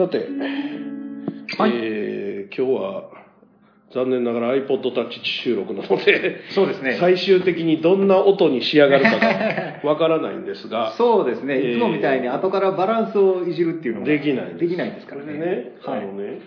[0.00, 0.16] さて、
[1.58, 3.10] はいえー今日は
[3.92, 6.96] 残念ながら iPod Touch 収録なので、そうですね。
[6.98, 11.58] 最終的にどんな音に仕上がるかが わからないんですが、そうですね。
[11.58, 15.34] えーいつもみたいに後からバランスをいじるっていうのができないんできないですからね。
[15.34, 16.40] ね、はいあのね、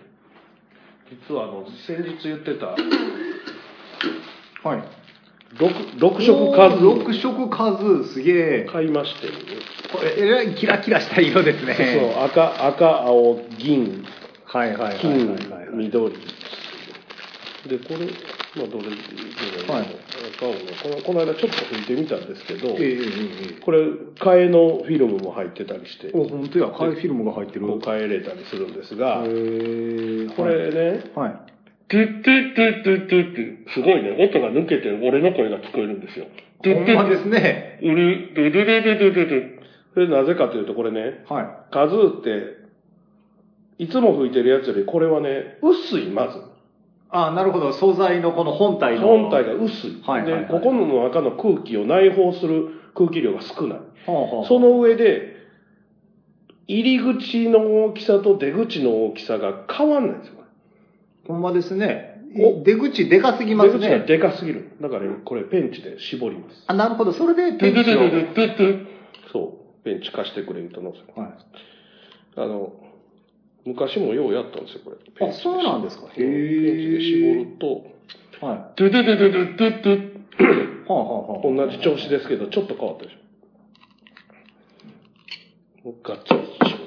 [1.11, 2.75] 実はあの先日言ってた
[4.67, 4.83] はい。
[5.59, 8.65] 六六色数六色数、すげえ。
[8.65, 9.33] 買いまして、ね、
[9.91, 11.75] これ、えらいキラキラした色ですね。
[11.75, 14.03] そう赤赤青銀
[14.45, 15.67] はいはいはいはい金はい。
[15.73, 16.13] 緑
[17.67, 18.07] でこれ
[18.55, 19.87] まあどれどれはい
[20.35, 23.79] 赤青のこのこの間ちょっと拭いてみたんですけど、ええええええこれ
[24.19, 26.67] 替えのフィルムも入ってたりしてお、本当や。
[26.71, 27.67] カイフィルムが入ってる。
[27.67, 31.53] こう変えれたりするんですが、これね、はい。
[31.89, 36.25] トゥットゥットゥットゥットゥットゥすごいね、音が抜けて俺の声が聞こえるんですよ。
[36.63, 37.79] トゥットゥッほんまですね。
[37.81, 42.63] うる、ドゥドゥドゥドゥドゥドゥドゥそれなぜかというとこれね、はカズーって、
[43.77, 46.39] いつも吹いてるやつよりこれはね、薄い、まず。
[46.39, 46.41] い。
[47.09, 47.73] あ、なるほど。
[47.73, 49.07] 素材のこの本体の。
[49.07, 50.01] 本体が薄い。
[50.03, 53.79] はいはいはいで、ここの中の空気を内包する空気量が少ない。
[54.07, 55.33] ほうほうその上で、
[56.67, 60.42] 入り口の大きさと出口の大きさが変わんないんですよ。
[61.27, 62.21] ほんまですね。
[62.35, 64.05] お出口でかすぎます出口がね。
[64.05, 64.75] でかすぎる。
[64.81, 66.63] だからね、これペンチで絞ります。
[66.67, 67.13] あ、なるほど。
[67.13, 68.01] それでペンチを。
[69.31, 71.31] そう、ペンチ貸してくれるとのせはい。
[72.35, 72.73] あの、
[73.65, 74.97] 昔もようやったんですよ、これ。
[74.97, 76.23] ペンチでそうなんですかペンチ
[76.89, 80.13] で絞ると、はトゥトゥトゥトゥトゥトゥトゥい。
[80.87, 85.93] はあ、はあはあ、同じ調子ですけど、ちょっと変わったでしょ。
[86.03, 86.82] ガッツリ絞。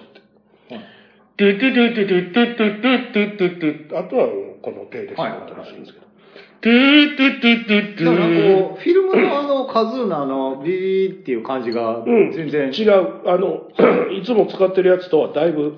[1.38, 4.26] はいトゥトゥトゥトゥトゥトゥトゥトゥトゥトゥトゥあとは
[4.62, 6.06] この手で絞ったりするんですけど。
[6.62, 13.28] トゥトゥトゥトゥトだからゥこう、フィルムのあの、カズーのあの、ビーっていう感じが、うん、全然、違う。
[13.28, 13.68] あの、
[14.18, 15.76] いつも使ってるやつとはだいぶ、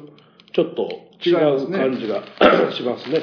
[0.52, 0.88] ちょっと
[1.26, 2.22] 違う感じが
[2.72, 3.18] しますね。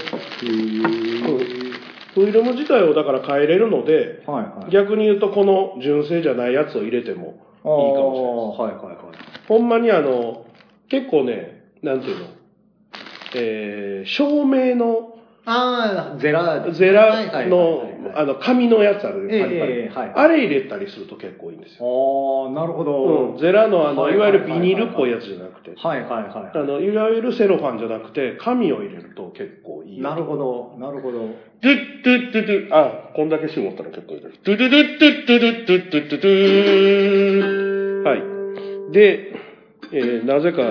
[2.13, 4.71] フィルム自体をだから変えれるので、はいはい。
[4.71, 9.15] 逆に言うとこの純正じゃないやつを入れてもいいかもしれないはいはいはい。
[9.47, 10.45] ほんまにあの、
[10.89, 11.54] 結構ね、
[11.85, 12.25] なんていうの、
[13.35, 15.13] えー、照明の
[15.47, 21.85] ああ、ゼラ、ゼラのあの、紙のやつあるええパリパリあれ入れたりすると結構いいんですよ。
[21.85, 23.33] ああ、なるほど。
[23.35, 29.97] ん、ゼラのあの、いわゆるビニールっぽいやつじゃなくて、はいはいはあの、いわゆるセロファンじゃなくて、紙を入れると結構いい。
[29.99, 30.01] い。
[30.01, 31.19] なるほど、なるほど。
[31.19, 34.39] ドゥッドゥッドゥッドゥあ、こんだけ絞ったら結構いいです。
[34.43, 38.91] ドゥドゥドゥッドゥッドゥドゥッドゥドゥドゥはい。
[38.91, 39.31] で、
[39.91, 40.63] えーなぜか、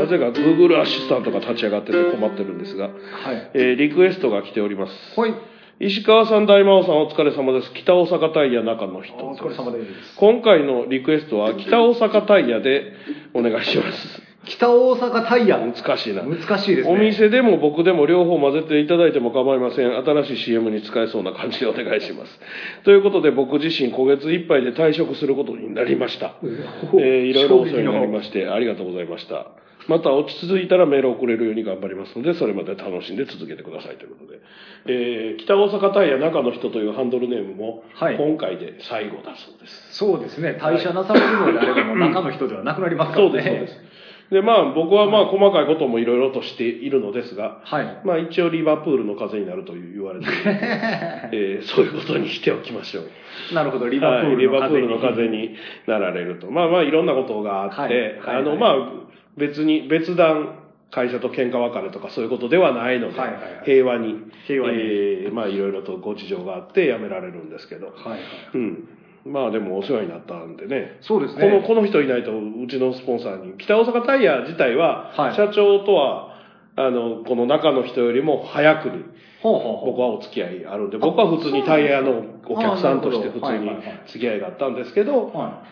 [0.00, 3.50] なぜか Google アシスタントが立ち上がってて困ってるんですが、はい。
[3.54, 4.92] えーリクエストが来ております。
[5.14, 5.34] ほい。
[5.80, 7.72] 石川さん、大魔王さんお疲れ様です。
[7.72, 10.16] 北大阪タイヤ中の人お疲れ様です。
[10.16, 12.92] 今回のリクエストは北大阪タイヤで
[13.32, 14.22] お願いします。
[14.44, 15.58] 北大阪タイヤ？
[15.58, 16.22] 難しいな。
[16.22, 16.94] 難しいですね。
[16.94, 19.96] お店でも僕でも両方混ぜていただいても構いません。
[19.96, 22.40] 新しい CM に使えそうな感じでお願いします。
[22.84, 26.34] ということで僕自身今月いっぱいで退職することになりました。
[26.42, 29.46] えーいろいろお世話になりましてありがとうございました。
[29.88, 34.40] また落ち着いたらメールを送れるように頑張りますので、それまで楽しんで続けてくださいということで。
[34.86, 39.94] えー北大阪タイヤ中の人というハンドルネームもはい今回で最後だそうです。
[39.96, 40.58] そうですね。
[40.60, 43.30] 退社なされるのであれば、中の人ではなくなりますからね。
[43.30, 43.88] そうです、そうです。
[44.30, 48.00] で、まあ僕はまあ細かいこともいろいろとしているのですが、はい。
[48.04, 50.26] まあ一応リバプールの風になるという言われて
[51.32, 53.54] えーそういうことにしておきましょう。
[53.54, 54.68] なるほど、リバプーはいリルの風に。
[54.68, 55.54] バプールの風に
[55.86, 56.50] なられると。
[56.50, 60.58] まあまあいろんなことがあって、はいはいはいあのまあ別に別段
[60.90, 63.64] 会社と喧嘩別れとかそういうことではないので、はいはいはい。
[63.64, 64.14] 平和に、
[64.46, 64.78] 平和に。
[64.78, 68.20] えーまあいろいろとご事情があって辞められるんですけど、はいはい。
[68.54, 68.88] うん。
[69.26, 70.96] まあでもお世話になったんでね。
[71.02, 71.42] そうですね。
[71.42, 75.36] このこの人いないとうちのスポンサーに北大阪タイヤ自体は、はい。
[75.36, 76.38] 社長とは
[76.76, 79.04] あのこの中の人よりも早くに
[79.42, 83.68] 僕はお付き合いあるんで僕は普通にタイヤのお客さんとして普通に
[84.06, 85.64] 付き合いがあったんですけどは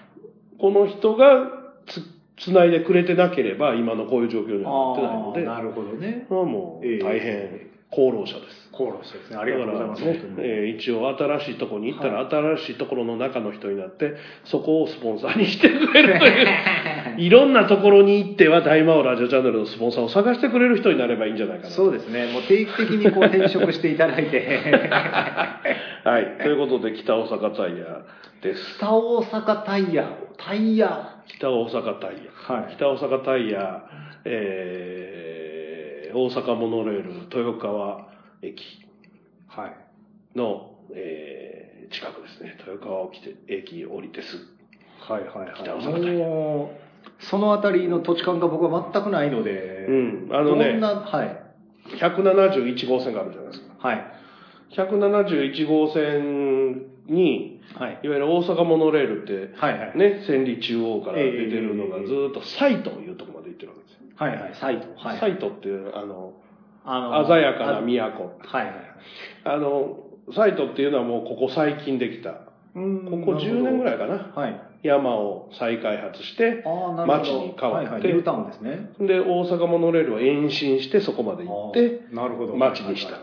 [0.58, 1.26] この人が
[2.36, 4.64] つつないでくれてなければ今のこういう状況にい。
[4.64, 6.26] はなってないのでなるほどね。
[6.28, 8.68] まあもええう大変功労者です。
[8.72, 9.36] コーラスですね。
[9.36, 10.02] ありがとうございます。
[10.04, 16.46] ねえー一応新しいとこに行ったら、新しいところの中の人になってそこをスポンサーにしてくれるという
[17.16, 22.26] いろんなところに行っては大魔王ラジオチャンネルのスポンサーを探してくれる人になればいいんじゃないかなそうですね。
[22.32, 24.46] もう定期的にこう転職していただいて。
[26.04, 28.02] はいということで北大阪タイヤ
[28.42, 30.10] です北大阪タイヤ。
[30.36, 31.15] タイヤ。
[31.38, 33.82] 北大阪タイヤ、はい北大阪タイヤ、
[34.24, 38.08] えー大阪モノレール豊川
[38.42, 38.62] 駅
[39.48, 40.38] はい。
[40.38, 45.54] の、えー近くですね豊川駅駅降りてすぐはいはいはい。
[45.62, 46.26] 北大阪タイヤ
[47.20, 50.28] そのあたりの土地勘が僕は全くないので、うん。
[50.32, 51.42] あのねどん、な、はい。
[52.00, 53.88] 171号線があるじゃないですか。
[53.88, 54.04] はい。
[54.72, 58.00] 171号線に、はい。
[58.02, 59.98] いわゆる大阪モノレールって、はいはい。
[59.98, 63.98] ね、千里中央から出てるのがずーっと西都いうとこまで行ってるわけですよ。
[64.16, 64.54] はいはい。
[64.54, 64.86] サイト。
[64.96, 65.32] はい。
[65.32, 66.32] 西都っていう、あの、
[66.84, 67.86] あ鮮やかなあ都。
[67.86, 68.12] はいは
[68.62, 68.84] いはい。
[69.44, 69.98] あの、
[70.28, 72.40] 西都っていうのはもうここ最近できた。
[72.74, 74.32] うんここ10年ぐらいかな。
[74.34, 74.60] はい。
[74.82, 76.62] 山を再開発して。
[77.06, 78.90] 町に変わってはいはい、ニュータウンですね。
[79.00, 82.54] で、大阪モノレールは延伸してそこまで行って、なるほど。
[82.56, 83.18] 町にした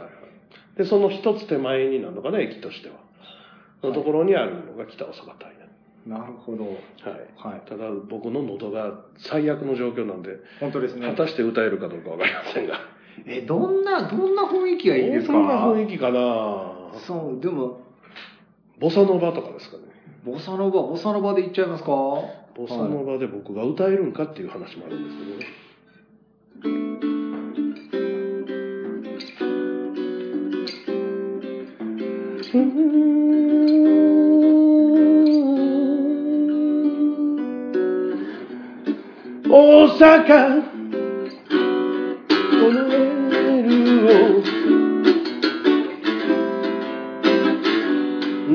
[0.77, 2.95] で、その一つ手前になるのかな、駅としては。
[3.87, 5.53] のところにあるのが北大阪隊
[6.05, 6.65] なるほど。
[6.65, 6.75] はい。
[7.37, 7.61] はい。
[7.65, 11.13] ただ僕の喉が最悪の状況なんで、本当ですね果。
[11.15, 12.81] たして歌えるかどうかわかりませんが。
[13.25, 15.33] え、どんな、どんな雰囲気がいいですか？
[15.33, 17.79] どんな雰囲気かなそう、でも、
[18.79, 19.83] ボサノバとかですかね。
[20.25, 21.89] ボサノバ、ボサノバで行っちゃいますか？
[21.89, 22.27] ボ
[22.57, 25.45] ボサノバで僕が歌えるんかっていう話もあるんですけどね。
[39.83, 40.63] 大阪。
[42.61, 44.39] モノレールを。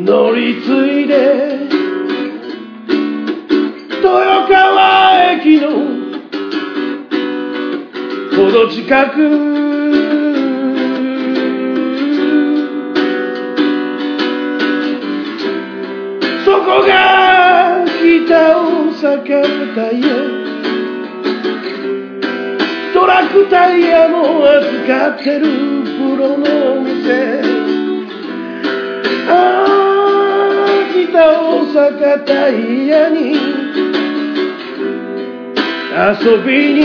[0.06, 0.66] 乗り継
[1.02, 1.12] いで。
[3.96, 5.68] 豊川駅の。
[8.34, 9.16] ほど近く。
[16.46, 18.64] そこが北大
[18.94, 20.07] 阪タイ
[23.32, 26.44] クタイヤも預かってるプロの
[26.78, 27.42] お店。
[29.28, 29.30] あ
[29.66, 33.36] あ北大阪タイヤに。
[35.98, 36.80] 遊びに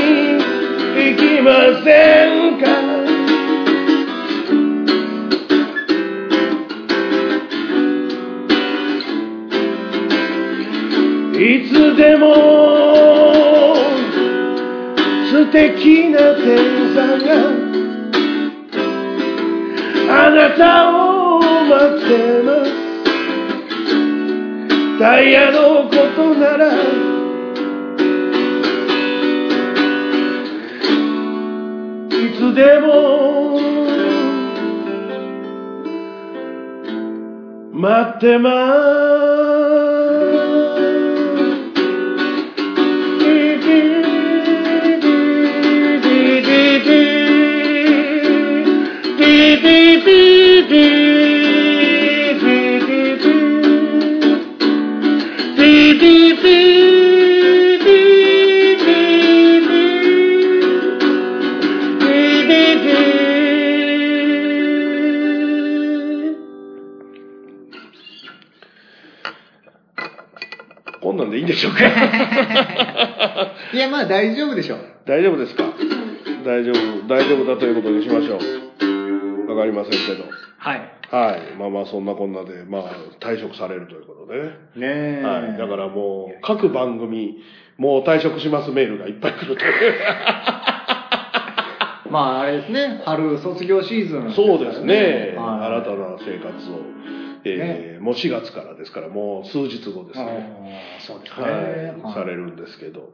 [0.95, 1.49] 行きま
[1.83, 1.87] せ
[2.29, 2.65] んか？
[11.35, 11.37] い
[11.67, 12.82] つでも
[15.53, 16.57] 素敵な天
[16.95, 17.29] さが
[20.09, 21.39] あなたを
[21.69, 22.73] 待ってます。
[24.97, 26.73] タイヤのことなら
[32.09, 32.89] いつでも
[37.73, 39.02] 待ってこ
[71.63, 74.79] しょうか いや、まあ大丈夫でしょう。
[75.05, 75.63] 大丈夫ですか？
[76.45, 79.49] 大丈夫、大丈夫だということにしましょう。
[79.49, 80.23] わかりませんけど。
[80.57, 80.81] はい。
[81.11, 81.41] はい。
[81.59, 82.83] まあまあそんなこんなで、まあ
[83.19, 84.49] 退職されるということでね。
[84.75, 85.23] ねえ。
[85.23, 85.57] はい。
[85.57, 87.37] だからもう、各番組、
[87.77, 89.69] もう退職しますメールがいっぱい来るという。
[92.11, 95.33] まああれですね、春卒業シーズン、そうですね。
[95.37, 96.81] はい新たな生活を。
[97.45, 100.51] えーもう4月からですから、もう数日後ですね。
[100.99, 101.93] そうですね。
[102.03, 102.13] はい。
[102.13, 103.13] されるんですけど。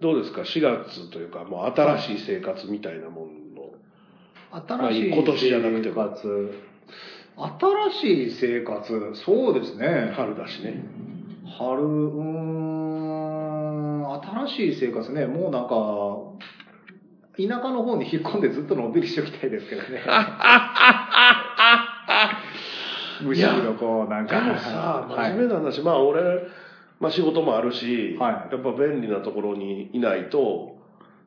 [0.00, 4.90] どうですか ?4 月というか、もう新しい生活みたいなものの。
[4.90, 6.54] 新しい今年じゃなくて生も活。
[7.36, 10.12] 新しい生活、そうですね。
[10.16, 10.84] 春だしね。
[11.58, 12.22] 春、うー
[14.08, 16.18] ん、新しい生活ね、もうなんか、
[17.36, 20.02] 田舎の方に引っ込んでずっとのんびりしておきたいですけどね。
[23.22, 24.44] むしろこう、なんか。
[24.44, 26.20] でもさ、はい真面目な話、まあ俺、
[27.00, 30.76] まあ仕事もあるし、はいやっぱ便利なところにいないと、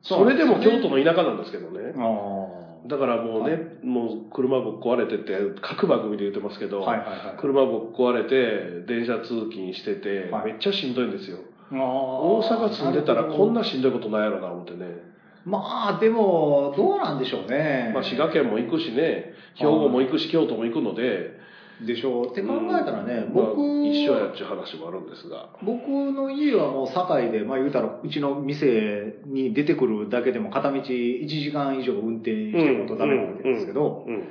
[0.02, 1.94] それでも京都の田舎なんですけどね。
[1.96, 11.38] あだからもうね、はもう車ぶっ壊れてて、各番組で言ってますけど、はいはいはい車ぶっ壊れて、電車通勤してて、はいめっちゃしんどいんですよ。
[11.70, 11.74] あ。
[11.74, 13.60] 大阪住んでたらこんな。
[13.60, 15.12] なしんどいことないやろな思ってね。
[15.44, 17.90] まあ、でも、どうなんでしょうね。
[17.94, 21.40] まあ滋賀県も行くしね、兵庫も行くし、京都も行くので、
[21.86, 22.30] でしょう。
[22.30, 25.50] って考えたらね、まあ僕、一緒やっちゅう話もあるんですが。
[25.62, 34.28] 僕の家はもう堺で、まあ言うたら、うちの店に出てくるだけでも片道1時間以上運転してることダメなわけですけど、うんうん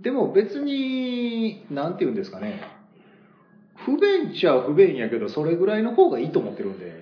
[0.00, 2.60] でも別に、なんて言うんですかね、
[3.76, 6.92] 不便っちゃ不便やけど、それぐらいの方がいいと思ってるんで。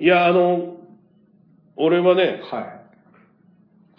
[0.00, 0.76] いや、あの、
[1.76, 2.79] 俺はね、はい。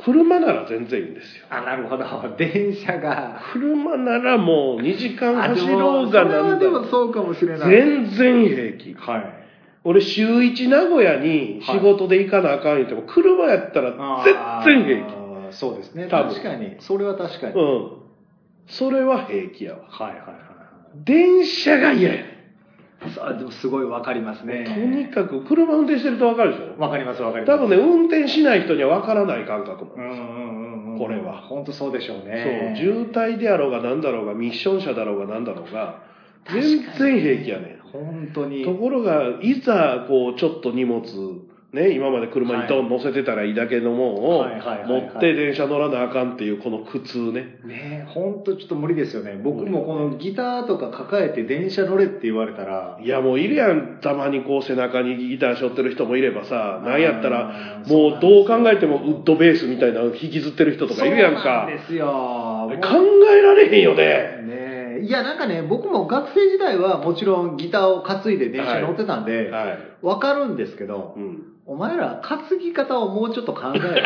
[0.04, 1.46] 車なら全然いいんですよ。
[1.50, 2.06] あ、なるほど。
[2.38, 3.42] 電車が。
[3.54, 7.70] 車ならもう2時間あ走ろうがなんでもそれはでだもそうかもしれない。
[7.70, 8.94] 全然平気。
[8.94, 9.34] はい。
[9.84, 13.94] 俺週一名古屋に仕事で行かなあかん言っても、車やったら
[14.64, 15.22] 全然平気。
[15.52, 16.08] そうですね。
[16.10, 16.76] 確かに。
[16.80, 17.54] それは確かに。
[17.56, 17.92] はいうん。
[18.68, 19.80] それは平気やわ。
[19.88, 20.18] はいはい。
[21.04, 22.24] 電車が嫌や。
[23.10, 24.64] そうでもすごいわかりますね。
[24.64, 26.80] とにかく車運転してると分かるでしょ？
[26.80, 27.58] わかりますわかります。
[27.58, 29.94] 多分ね、運転しない人には分からない感覚も。
[29.96, 30.18] うんうんう
[30.90, 31.00] んうん。
[31.00, 32.76] これは本当そうでしょうそう、ね。
[32.78, 36.04] 渋滞であろうが何だろうが、ミッション車だろうが何だろうが、
[36.46, 36.62] 全
[36.98, 38.62] 然平気やね本当に。
[38.62, 38.66] ん。
[38.66, 41.02] ところが、いざ、こう、ちょっと荷物、
[41.74, 47.60] ね、今まで車にドン乗せてたらいいだけのもんをはいはいはいはい持って電車乗らなあかんっていうこの苦痛ね。
[47.64, 49.40] ね本当ちょっと無理ですよね。
[49.42, 61.68] 僕もこのギターとか抱えて電車乗れって言われたら、いやもういるやん、たまにこう背中にギター背負ってる人もいればさ、なんやったらもうどう考えてもウッドベースみたいなの引きずってる人とかいるやんそうなかん。
[61.68, 62.06] ですよ。
[62.82, 62.98] 考
[63.32, 64.04] えられへんよね。
[64.44, 69.78] ねえいやなんかね僕も学生時代はもちろんギターを担いで電車に乗ってたんで、はい。
[70.02, 71.51] わかるんですけど、うん。
[71.66, 74.02] お前ら担ぎ方をもうちょっと考えろって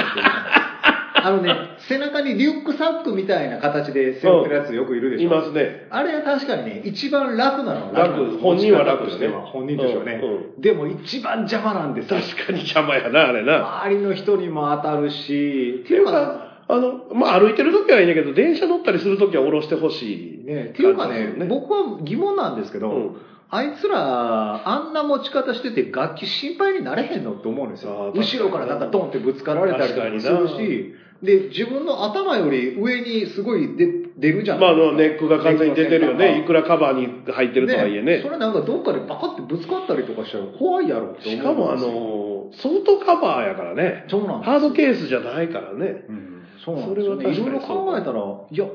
[1.26, 5.88] あのね背中にリュックサックみたいな形で背負ってるやつよくいるでしょ、いますね。
[5.90, 8.38] あれは確かにね一番楽なのは楽。
[8.38, 9.42] 本人は楽しては。
[9.48, 10.22] 本人でしょうね、
[10.58, 12.20] うでも一番邪魔なんですよ。
[12.20, 13.84] 確かに邪魔やな、あれな。
[13.86, 15.82] 周りの人にも当たるし。
[15.84, 20.46] っていうか、あの、まあ歩いてる時はいいんだけど、電車乗ったりする時は降ろしてほしい。
[20.46, 23.18] ね、っていうかね感じですよ僕は疑問なんですけど、うん
[23.50, 28.12] あいつらあんな持ち方してて楽器心配になれへんのって思うんですよ。
[28.16, 30.96] 後ろからなんかドンってぶつかられたりとかもするし。
[31.24, 36.40] で自分の頭より上にすごい出出るじゃんまあ、あの、ネックが完全に出てるよね。
[36.42, 38.22] いくららカバーに入ってるとはいえね。
[38.22, 44.06] それなんかどっかでバカってぶつかったりとかしたら怖いやろって思うしかも、あの、ソフトカバーやからね。
[44.10, 46.06] そうなんハードケースじゃないからね。
[46.08, 46.44] うん。
[46.64, 47.30] そうなんですよね。
[47.30, 48.66] いろいろ考えたらいや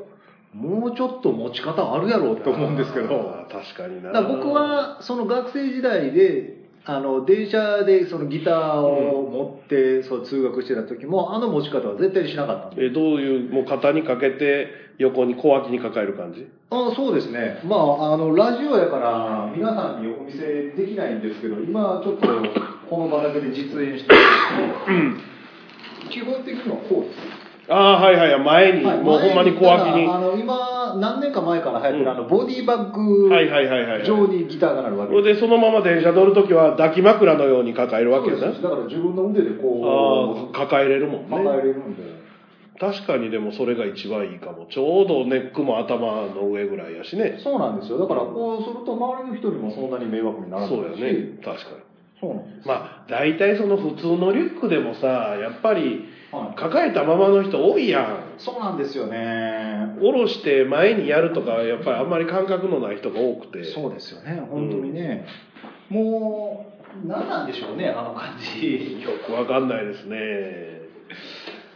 [0.55, 3.47] もうちょっと持ち方あるやろうって思うんですけど。
[3.51, 4.13] 確かにな。
[4.13, 16.47] だ僕、はその学生時代であの電車でそのギターを持って、そう通学してた時もあの持ち方は絶対にしなかったんでえ、どういう、もう肩にかけて、横に小脇に抱える感じ？
[16.71, 17.61] あそうですね。
[17.65, 22.27] まああのラジオやから皆さんにお見せできないんですけど今ちょっと
[22.89, 25.31] この場だけで実演してるんですけど。
[26.11, 27.40] 基本的にはこうです
[27.71, 30.07] ああ、はいはい、前に、はいもうほんまに小脇に。
[30.09, 34.03] あの今何年か前から流行ってる、あのボディバッグはいはいはいはい。
[34.05, 41.63] 上にギターがなるわけでそのまま電車乗るときは抱き枕のように抱えるわけですだから自分の腕でこああ、抱えれるもんう抱えね。
[41.63, 42.03] れるんで、
[42.81, 44.67] 確かにでもそれが一番いいかも。
[44.67, 47.39] ちょうどネックも頭の上ぐらいやしね。
[47.45, 51.39] そうなんですよだからこうすると周りの人にもそんなに迷惑にならないしそうやね。
[51.45, 51.91] 確かに。
[52.21, 55.07] そうなんですまあ、大体その普通のリュックでもさ、
[55.41, 56.59] やっぱりはい。
[56.59, 58.35] 抱えたままの人多いやん。
[58.39, 59.97] そうなんですよね。
[60.01, 63.65] 下ろして前にやるとか、やっぱりあんまり感覚のない人が多くて。
[63.65, 64.43] そうですよね。
[64.51, 65.27] 本当にね、
[65.89, 66.67] も
[67.05, 69.01] う何なんでしょうねあの感じ。
[69.03, 70.81] よくわかんないですね。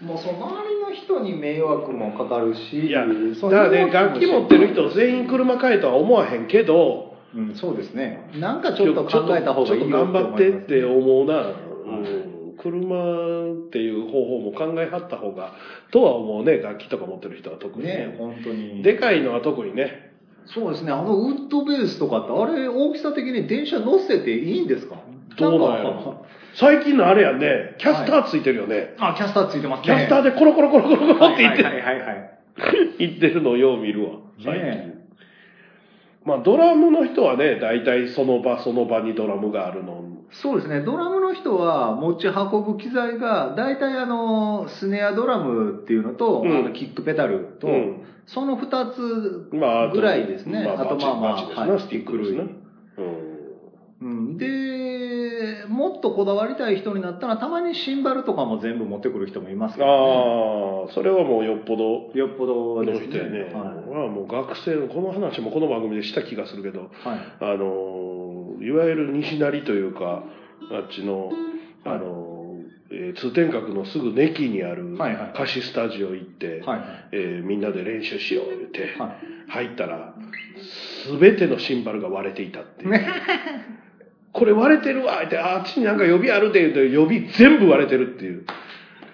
[0.01, 2.87] もうその周りの人に迷惑もかかるし。
[2.89, 3.05] いや、
[3.41, 8.31] そだからね、楽器持ってる人全員車買えとは思わへんけど、うん、そうですね。
[8.37, 11.55] なんかちょっと考えた方がいいよちょっと頑張ってって思うな、はい。
[11.87, 12.34] うん、
[12.65, 15.53] 車っていう方法も考えはった方が
[15.93, 16.59] とは思うね。
[16.59, 18.07] 楽器とか持ってる人は特にね。
[18.07, 18.83] ね本当に。
[18.83, 20.13] でかいのは特にね。
[20.47, 20.93] そうですね。
[20.93, 24.97] あのウッドベースとかってあれ大きさ的に電車乗せていいんですか？
[25.37, 26.27] どうなんやろ。
[26.55, 27.75] 最近のあれやんね。
[27.79, 29.85] キャスターついてるよね、あキャスターついてますね。
[29.87, 32.31] キャスターでコロコロコロコロコロって言って、はいはいはいはい。
[32.99, 34.11] 言ってるのをよう見るわ。
[34.43, 34.95] 最近、ね
[36.25, 40.81] まあドラムの人はね大体その場その場にドラムがあるのそうですね。
[40.81, 46.59] ドラムの人は持ち運ぶ機材が大体あのスネアドラムっていうのと、うん。
[46.59, 48.05] あのキックペダルと、うん。
[48.27, 51.81] その2つぐらいですね、あとまあまあはい。
[51.81, 52.47] スティックですね、
[54.01, 62.11] うん、でもっとこだわりたい人になったらたまにシンバルとかも全部持ってくる人もいますけど、ね、ああそれはもうよっぽど。
[62.15, 63.53] よっぽどのです人やね、はい。
[63.53, 66.81] まあもう学生のこの話もこの番組でした気がするけど。
[66.81, 66.91] はい。
[67.41, 68.14] あの
[68.65, 70.25] いわゆる西成というか
[70.73, 71.31] あっちの
[71.85, 72.57] あの、
[72.91, 75.33] えー通天閣のすぐ根木にあるはいはい。
[75.37, 76.81] 貸しスタジオ行って、はい
[77.13, 79.51] えーみんなで練習しよう言って、はい。
[79.51, 80.15] 入ったら
[81.21, 83.05] 全てのシンバルが割れていたっていう。
[84.33, 88.45] これ割れてるわってあっちになんか予備あるで言うと予備全部割れてるっていう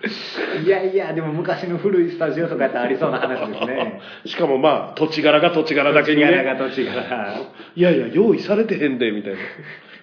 [0.64, 7.40] いやいやでも昔の古いスタジオとかやったらありそうな話ですね しかもまあ土地柄が土地柄だけにね土地柄が土地柄
[7.76, 9.38] いやいや用意されてへんでみたいな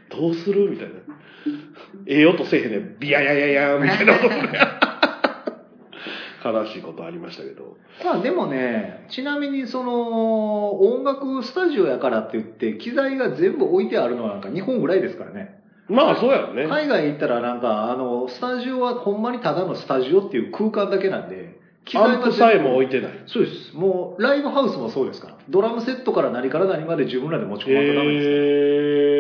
[0.09, 0.93] どうするみたいな。
[2.05, 2.95] ええ音せえへんねん。
[2.99, 4.13] ビヤヤヤヤーみたいな。
[6.43, 7.77] 悲しいことありましたけど。
[8.03, 15.56] まあでもね、ちなみにその、音楽スタジオやからって言って、機材が全部置いてあるのはなんか日本ぐらいですからね。
[15.89, 16.67] まあそうやろね。
[16.67, 23.24] 海外行ったらなんか、あの、スタジオはほんまにただのスタジオっていう空間だけなんで、機アンプさえも置いててない。
[23.27, 23.74] そうです。
[23.74, 25.38] もう、ライブハウスもそうですから。
[25.50, 28.38] ドラムセットから何から何まで自分らで持ち込まんとダメですから。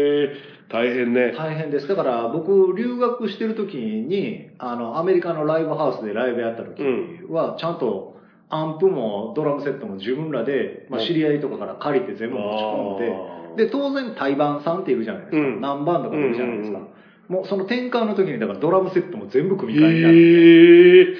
[0.09, 1.33] えー、大変ね。
[1.37, 1.87] 大変です。
[1.87, 6.83] だから僕、留学してる時に、あの、アメリカのライブハウスでライブやった時
[7.29, 8.17] は、ちゃんと
[8.49, 15.37] アンプもドラムセットも自分らで、まあ、知り合いとかから借りて全部持ち込んで、で、当然対バンさんっているじゃないですか。
[15.37, 16.77] うん何番とかいるじゃないですか。
[16.77, 16.97] うんうん
[17.27, 20.15] もうその転換の時に、だからドラムセットも全部組えみ替えになる。
[21.13, 21.15] ー、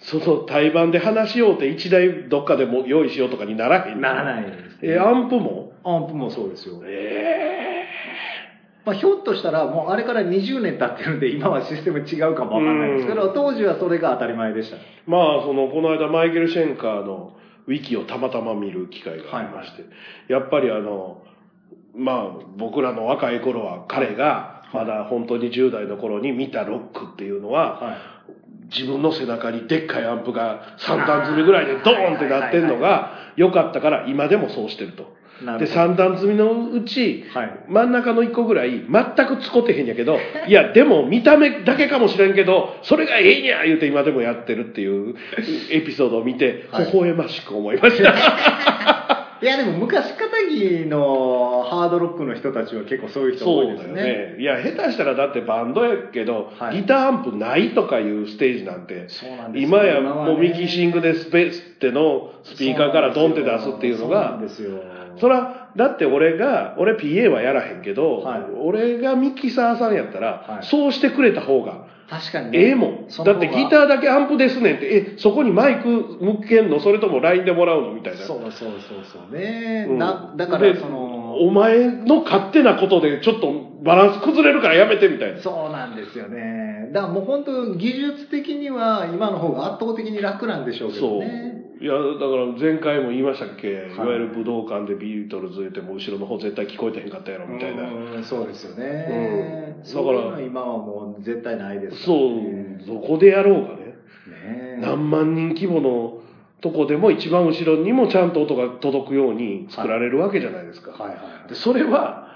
[0.00, 4.00] その対バンで話しようって一台どっかでも用意しようとかにならへん。
[4.00, 5.72] ならないです、え、アンプも？
[5.84, 6.80] アンプもそうですよ。
[6.84, 7.86] え
[8.84, 14.76] まあ、ひょっとしたらもうあれから20年経ってるんで今はシステム違うかもわかんないですけど、当時はそれが当たり前でした。
[14.76, 19.84] ー、まあそのこの間マイケル・シェンカーのウィキをたまたま見る機会がありまして、
[20.28, 21.22] やっぱりあの
[21.94, 27.96] まあ僕らの若い頃は彼がまだ本当に10代の頃に見たロックっていうのは、はい。
[28.74, 35.14] 自分の背中にでっかいアンプが3段積みぐらいでドーンってなってんのが良かったから今でもそうしてると。
[35.40, 45.14] で、なるほど3段積みのうち、はい真ん中の1個ぐらい全く使ってへんやけど、 いや、でも見た目だけかもしれんけど、それがええにゃ言うて今でもやってるっていう
[45.70, 48.10] エピソードを見て、はい微笑ましく思いました。
[48.10, 48.12] い
[49.46, 54.02] やでも昔かたぎのハードロックの人たちは結構そういう人多いうですね。
[54.02, 54.36] ね。
[54.38, 64.80] いや、下手したらだってバンドやけど、はいギターアンプないとかいうステージなんて、そうなんですよ今やもうミキシングでスペースってのスピーカーからドンって出すっていうのそうがなん、ですよ。
[65.20, 72.58] そら、だって俺が、俺 PA はやらへんけど、はい俺がミキサーさんやったら、はいそうしてくれた方が、確かにね。
[72.58, 73.24] ええもん。
[73.24, 76.78] だってギターだけアンプですねんって、え、そこにマイク向けんの？
[76.78, 77.90] それとも LINE でもらうの？
[77.90, 78.18] みたいな。
[78.18, 79.86] そうそうそうそうね。
[79.88, 85.40] うんなだからでその、お前の勝手なことでちょっとバランス崩れるからやめてみたいな。
[85.40, 86.90] そうなんですよね。
[86.92, 91.10] だからもう本当技術的には今の方が圧倒的に楽なんでしょうけそう。
[91.10, 91.52] どね。
[91.80, 97.82] いや、だから前回も言いましたっけ、い、はいわゆる武道館でビートルズ言っても後ろの方絶対聞こえてへんかったやろみたいな。
[97.82, 98.84] うんそうですよね。
[99.08, 103.76] うんだから今はもう絶対ないですからそうね、どこでやろうがね。
[103.76, 106.21] ね何万人規模の
[106.62, 110.92] とこでも一番後ろにもちゃんと音が届くように作られるわけじゃないですか。
[110.92, 112.28] はいはいはいでそれは、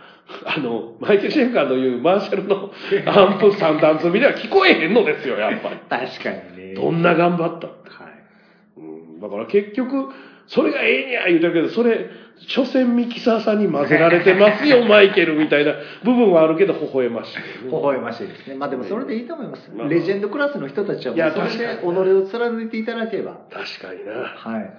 [0.44, 2.72] あの、マイケル・シェンカーの言うマーシャルの
[3.06, 5.76] アンプ三段積みでは聞こえへんのですよ、やっぱり。
[5.88, 6.74] 確かにね。
[6.74, 7.68] どんな頑張った。
[7.68, 8.78] はい。
[8.78, 8.80] う
[9.18, 10.08] ん、だから結局、
[10.46, 12.09] それがええにゃ言うてるけど、それ、
[12.48, 15.72] 所詮ミキサーさんに混ぜられてますよ、 マイケルみたいな
[16.04, 18.54] 部分はあるけど、微笑ましい、微笑ましいですね。
[18.54, 19.70] まあでもそれでいいと思います。
[19.74, 23.38] まあレジェンドクラスの人たちはもいやうそれで己を貫いていただければ。
[23.50, 24.12] 確かにな。
[24.37, 24.70] はい。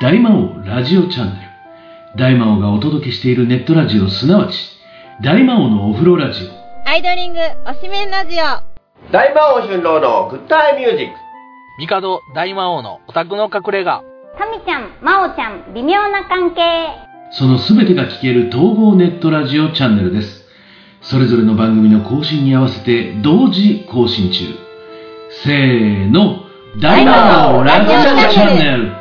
[0.00, 1.46] 大魔王ラジオチャンネル。
[2.16, 4.56] 大魔王がお届けしているネットラジオ、すなわち、
[5.22, 6.88] 大魔王のお風呂ラジオ。
[6.88, 11.25] アイドリングおしめんラジオ大魔王春郎のグッタイミュージック。
[11.78, 14.02] 帝大魔王のオタクの隠れ家
[14.38, 16.88] タミちゃん、マオちゃん、微妙な関係
[17.32, 20.46] そのすべてが聞ける統合ネットラジオチャンネルです。
[21.02, 24.44] それぞれの番組の更新に合わせて同時更新中。
[25.44, 26.44] せーの、
[26.80, 28.92] 大魔王ラジオチャンネル。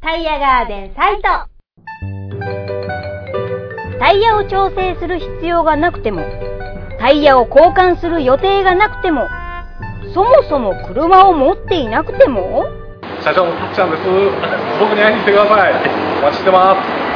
[0.00, 1.28] タイヤガーデンサイト
[3.98, 6.22] タイヤを調整する必要がなくても
[6.98, 9.28] タイヤを交換する予定がなくても
[10.14, 12.64] そもそも車を持っていなくても
[13.22, 14.02] 社長のたっちゃんです。
[14.78, 15.72] 僕に会いに来てください。
[16.20, 17.08] お待ちしてます。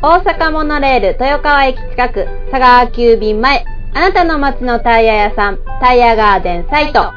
[0.00, 7.12] 大阪モノレール豊川駅近く佐川急便前あなたの街のタイヤ屋さんタイヤガーデンサイト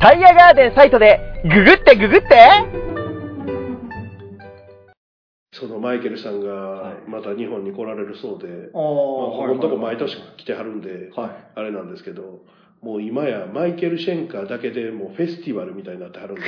[0.00, 2.36] タイヤガーデンサイトでググってググって
[5.60, 12.40] そのマイケルさんはがまた日本に来られるそうで、まあ、あここのとこ毎年来てはるんで、はいあれなんですけど、
[12.82, 16.42] もう今やマイケル・シェンカーだけでもうフェスティバルみたいになってはるんで、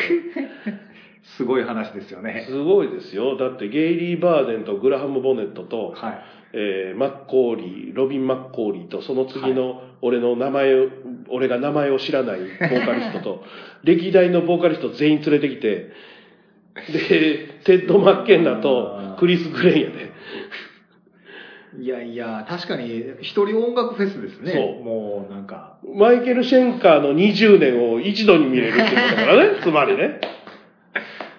[1.37, 2.45] すごい話ですよね。
[2.49, 3.37] すごいですよ。
[3.37, 6.21] だってゲイリー・バーデンとグラハム・ボネットと、はい。
[6.55, 10.89] えーマッコーリー、ロビン・マッコーリーと、その次の俺の名前を、
[11.29, 13.45] 俺が名前を知らないボーカリストと、
[13.85, 15.91] 歴代のボーカリスト全員連れてきて、
[16.91, 20.13] で、テッド・マッケンナとクリス・グレンやで。
[21.81, 24.53] いやいや、確かに一人音楽フェスですね。
[24.53, 25.79] そうもうなんか。
[25.95, 30.21] マイケル・シェンカーの20年を一度に見れるってことだからね、 つまりね。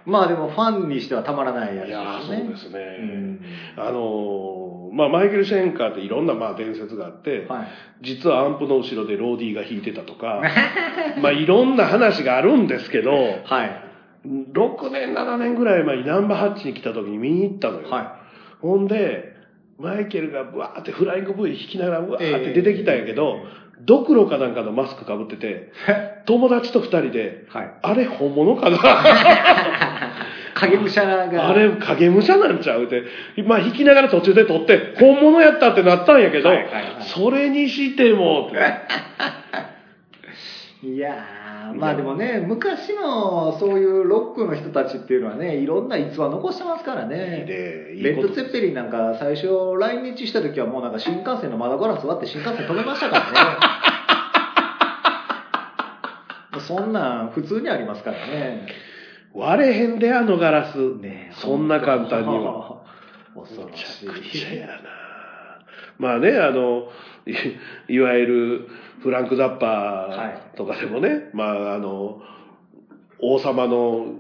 [0.06, 2.79] まあでもファンにしてはたまらないやついやーそうですね。
[2.99, 3.39] うん
[3.77, 7.67] あのーまあ、マイケル・シェンカーっていろんなまあ伝説があって、はい。
[8.01, 10.41] 実はアンプの後ろでローディーが弾いてたとか、
[11.21, 13.12] まあいろんな話があるんですけど、
[13.43, 13.92] はい。
[14.25, 17.89] 6年、7年ぐらい前にナンバーハッチに来た時に見に行ったのよ。
[17.89, 18.21] は
[18.62, 19.33] ほんで、
[19.77, 23.39] マイケルがブワーってフライング V 弾きながらブワーって出てきたんやけど、
[23.81, 25.71] ドクロかなんかのマスクかぶってて、
[26.25, 27.73] 友達と二人で、はい。
[27.81, 28.77] あれ本物かな？
[30.55, 31.49] 影武者が。
[31.49, 33.03] あれ影武者なんちゃうって。
[33.43, 38.51] まあ弾きながら途中で撮って、本物やったってなったんやけど、はいはいはいそれにしても。
[40.83, 47.45] いやー、まあでもね、昔のそういうロックの人たちっていうのはね、いろんな逸話残してますからね。
[47.47, 49.47] でいいレッド・ツェッペリンなんか最初
[49.79, 53.37] 来日した時はもうなんか新幹線の窓ガラス割って新幹線止めましたからね。
[56.67, 58.67] そんなん普通にありますからね。
[59.33, 60.97] 割れへんであのガラス。
[60.97, 62.81] ねそんな簡単には。。
[63.35, 64.57] 恐ろしめちゃくちゃい。
[64.57, 64.73] やな
[65.97, 66.89] まあね、あの、
[67.87, 68.67] いいわゆる
[69.03, 72.21] フランク・ザッパーとかでもね、まああの、
[73.19, 74.15] 王様の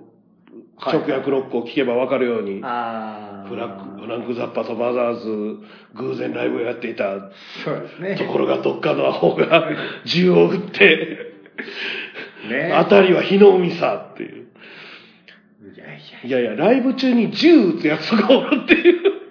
[0.77, 5.57] 直訳ロックを聞けばわかるように、あーフランクフランク・ザッパとバザーズ、
[5.95, 7.31] 偶然ライブをやっていた
[7.63, 8.15] そうですね。
[8.17, 9.69] ところがどっかのアホが
[10.03, 11.31] 銃を撃って、
[12.49, 14.47] ねあたりは火の海さっていう。
[15.73, 19.22] いやいやいやいや、ライブ中に銃撃つやつがおるっていう。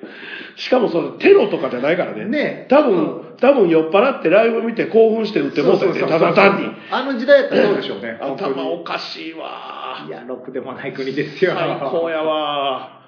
[0.57, 2.25] しかもそれテロとかじゃないからね。
[2.25, 6.67] ね多分、多分酔っ払ってライブ見て興奮して撃ってもうたんで、ただ単に。
[6.91, 8.19] あの時代やったらそうでしょうね。
[8.21, 11.53] 頭におかしいわいや、ろくでもない国ですよ。
[11.55, 13.01] 最高やわ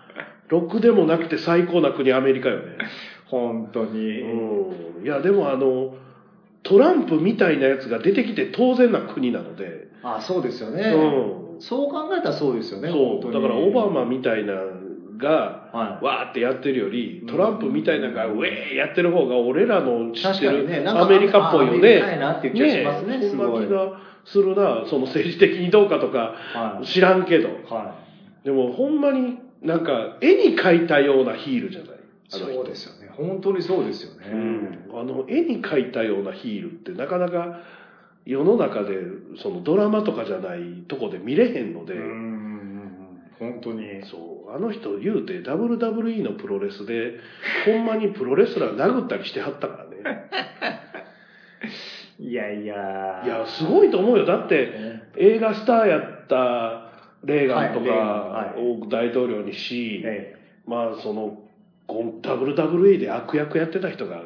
[0.48, 2.78] ろくでもなくて最高な国アメリカよね。
[3.26, 4.20] 本当に。
[4.20, 5.04] うん。
[5.04, 5.94] いや、でもあの、
[6.62, 10.82] トランプみたいなやつが出てきて当然な国なので、あ、そうですよね。
[10.82, 12.90] うんそう考えたらそうですよね。
[12.90, 14.54] そう、だからオバマみたいな
[15.16, 21.94] が、はいわーってやってるより、トランプみたいなのがウェーやってる方が俺らの知ってるねアメリカっぽいよあアメね。
[21.96, 23.66] リカやなっていう気がしますねすごい
[24.24, 24.84] するな。
[24.86, 27.48] その政治的にどうかとかはい知らんけど。
[27.68, 27.94] は
[28.44, 31.90] でもほんまになんか絵に描いたようなヒールじゃない？
[32.28, 33.10] そうですよね。
[33.12, 34.26] 本当にそうですよね。
[34.32, 37.60] うん、あの絵に描いたようなヒールってなかなか
[38.26, 38.96] 世の中で
[39.42, 43.20] そのドラマとかじゃないとこで見れへんので、うん。
[43.38, 44.02] 本当に。
[44.04, 47.18] そうあの人言うて WWE のプロレスで
[47.66, 50.30] ほんまにプロレスラー殴ったりしてはったからね。
[52.20, 53.22] いやいや。
[53.24, 54.24] いやすごいと思うよ。
[54.24, 56.92] だってね映画スターやった
[57.24, 60.36] レーガンとかを大統領にし、え
[60.66, 61.36] まあその
[61.88, 64.22] WWE で悪役やってた人が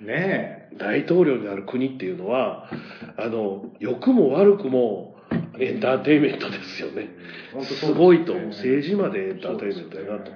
[0.00, 0.04] え。
[0.04, 2.70] ね大統領になる国っていうのは
[3.18, 5.15] あの良くも悪くも
[5.58, 7.08] エンターテインメントですよね。
[7.52, 7.54] え。
[7.54, 10.30] 本当すごいと政治までエンターテインメントやなと。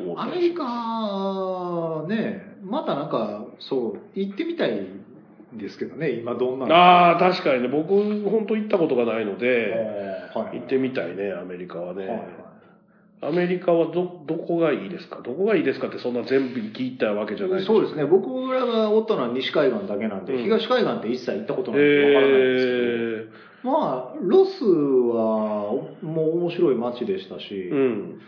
[0.00, 7.68] 思ってアメリカね、またなんか、そう、行ってみたいんですけどね、今どんなのああ確かにね。
[7.68, 7.94] 僕
[8.28, 12.20] 本当行ったことがないのでえーはい行ってみたいねアメリカはね、はい
[13.22, 15.20] アメリカはどどこがいいですか？
[15.24, 20.44] どこがいいですかってそんな全部聞いたわけじゃないそうですね、僕らがおったのは西海岸だけなんで、うん。
[20.44, 25.72] 東海岸って一切行ったことへないんでわからないんですけえど、まあ、ロスは
[26.02, 28.20] もう面白い街でしたし、うん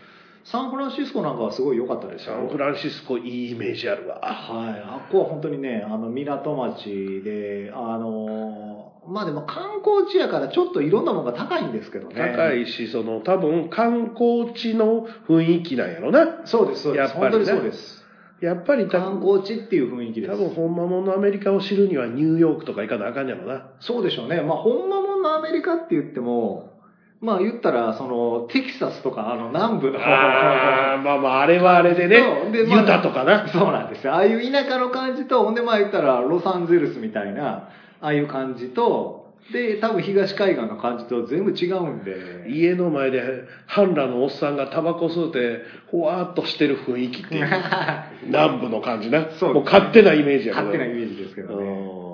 [0.49, 2.35] サンフランシスコなんかはすごい良かったですよ。
[2.35, 12.15] サンフランシスコいいイメージあるわはい、あっこは本当にね、あの港町で、あのまあでも観光地やからちょっといろんなものが高いんですけどね。
[12.15, 17.11] 高いしその多分観光地の雰囲気なんやろなそうです、そうです。
[17.11, 18.07] やっぱりね本当にそうです。
[18.39, 20.33] やっぱり多観分光地っていう雰囲気です。
[20.33, 24.41] 多分ほんまもんのアメリカを知るにはニューヨークとか行かなあかんやろなそうでしょうね。
[24.41, 26.71] まあ、ほんまもんのアメリカって言っても、
[27.19, 32.17] まあ言ったら、その、テキサスとか、あの、南部のああまあまああれはあれでね
[32.51, 34.13] でまあユタとかなそうなんですよ。
[34.13, 37.69] ああいう田舎の感じと、ほんでまあ言ったら、ロサンゼルスみたいな、
[38.01, 42.45] ああいう感じと、で、多分東海岸の感じと全部違うんで。
[42.49, 47.47] 家の前で半裸のおっさんがタバコ吸うてほわーっとしてる雰囲気っていう
[48.27, 52.06] 南部の感じなそうもう勝手なイメージやけど勝手なイメージですけどね。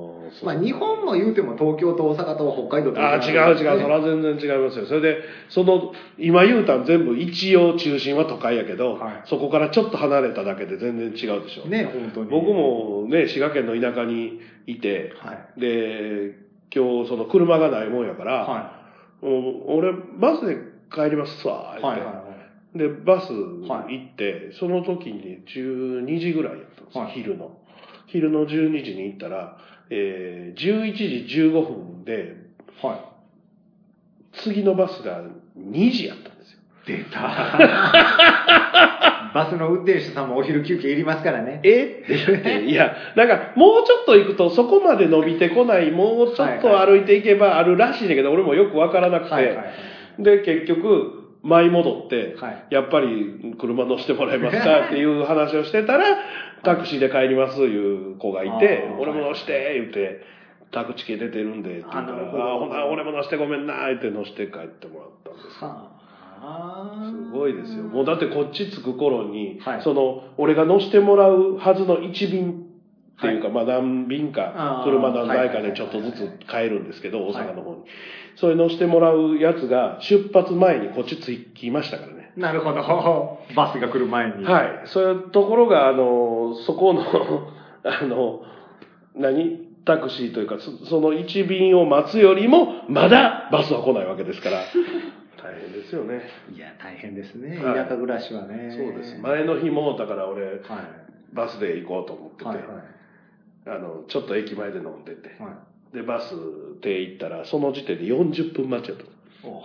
[0.44, 3.58] まあ日本も言うても東京と大阪と北海道とああ違う違う。
[3.58, 4.86] それは全然違いますよ。
[4.86, 5.18] それで
[5.50, 9.22] その今言うたん全部一応中心は都会やけど、はい。
[9.26, 12.30] そこからちょっと離れただけで全然違うでしょ、ね、本当に。
[12.30, 15.60] 僕、もね滋賀県の田舎にいてはい。
[15.60, 16.38] で
[16.74, 18.84] 今日その車がないもんやから、は
[19.22, 20.58] もう俺バスで
[20.92, 22.24] 帰りますわって、はいはいは
[22.76, 22.78] い。
[22.78, 27.58] でバス行って、その時に12時ぐらいやったんです昼の。
[28.08, 29.58] 昼の12時に行ったら、
[29.90, 30.94] えー11
[31.28, 32.36] 時15分で
[32.82, 33.14] は
[34.34, 35.24] 次のバスが
[35.58, 37.04] 2時やったんですよい。
[37.04, 37.20] 出た。
[39.34, 41.60] バスの運転手さんもお昼休憩いりますからね。
[41.64, 42.04] え？
[42.04, 49.64] って言って、いや、なんか、もうちょっと行くと、そこまで伸びてこない、もうちょっと歩いていけばあるらしいんだけど、俺もよくわからなくて、はいはいは
[50.20, 50.24] い。
[50.24, 52.66] で、結局、舞い戻って、はい。
[52.70, 56.06] やっぱり車乗せてもらえますか っていう話をしてたら、
[56.64, 60.22] タクシーで帰りますいう子がいて俺も乗して、言って、
[60.72, 65.60] タクチケ出てるんで、って言うから、ああーほな、俺も乗してごめんな、言って乗して帰ってもらったんです。
[67.12, 67.84] すごいですよ。
[67.84, 69.82] もうだってこっち着く頃に、はい。
[69.82, 72.64] その、俺が乗してもらうはずの1便
[73.18, 77.82] っていうか、まあ何便か車何台かでちょっとずつ帰るんですけど、大阪の方に。
[78.36, 82.32] それ乗してもらうやつが出発前にこっち着きましたからね。
[82.36, 83.40] なるほど。
[83.56, 84.44] バスが来る前に。
[84.44, 84.82] はい。
[84.86, 87.04] そういうところが、あの、そこの、
[87.84, 88.44] あの、
[89.16, 89.74] 何？
[89.86, 94.60] タクシーというか、そその1便を待つよりも、まだバスは来ないわけですから、
[95.44, 96.22] 大変ですよね。
[96.56, 97.58] いや、大変ですね。
[97.62, 98.72] はい田舎暮らしはね。
[98.72, 99.20] そうです。
[99.22, 100.58] 前の日も、だから俺、はい。
[101.34, 103.78] バスで行こうと思ってて、はいはい。
[103.78, 106.36] あの、ちょっと駅前で飲んでて、はいで、バス
[106.82, 109.06] で行ったら、その時点で40分待ちやった。
[109.48, 109.62] お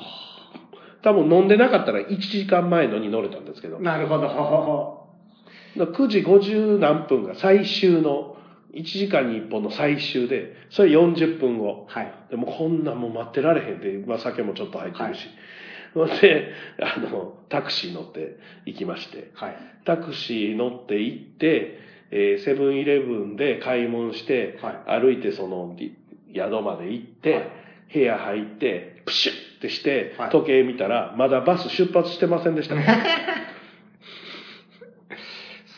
[1.02, 5.06] 多分飲んでなかったら1時間前のに乗れたんですけど、なるほど。
[5.76, 8.36] 9時50何分が最終の、
[8.74, 11.86] 1時間に1本の最終で、それ40分後。
[11.88, 12.12] はい。
[12.30, 15.28] でもこんなんもう待ってられへんって、まあ酒もちょっと入ってるし。
[15.94, 18.36] ほんで、あの、タクシー乗って
[18.66, 19.56] 行きまして、はい。
[19.84, 21.78] タクシー乗って行って、
[22.10, 25.96] えーセブンイレブンで買い物して、は歩いてそのり
[26.34, 27.48] 宿まで行って、はい
[27.92, 32.86] 部屋入って、プシュッってして、はい時計見たら、まだバス出発してませんでしたね。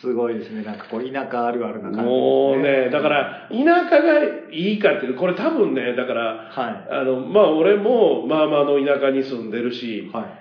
[0.01, 0.63] すごいですね。
[0.63, 2.09] なんかこう、田舎あるあるな感じです、ね。
[2.09, 3.57] もうね、だか、ら、田
[3.91, 10.40] 舎がいいかっていう、これ多分ね、だから、はあの、まあ俺も、まあまあの田舎に住んでるしい。、はい。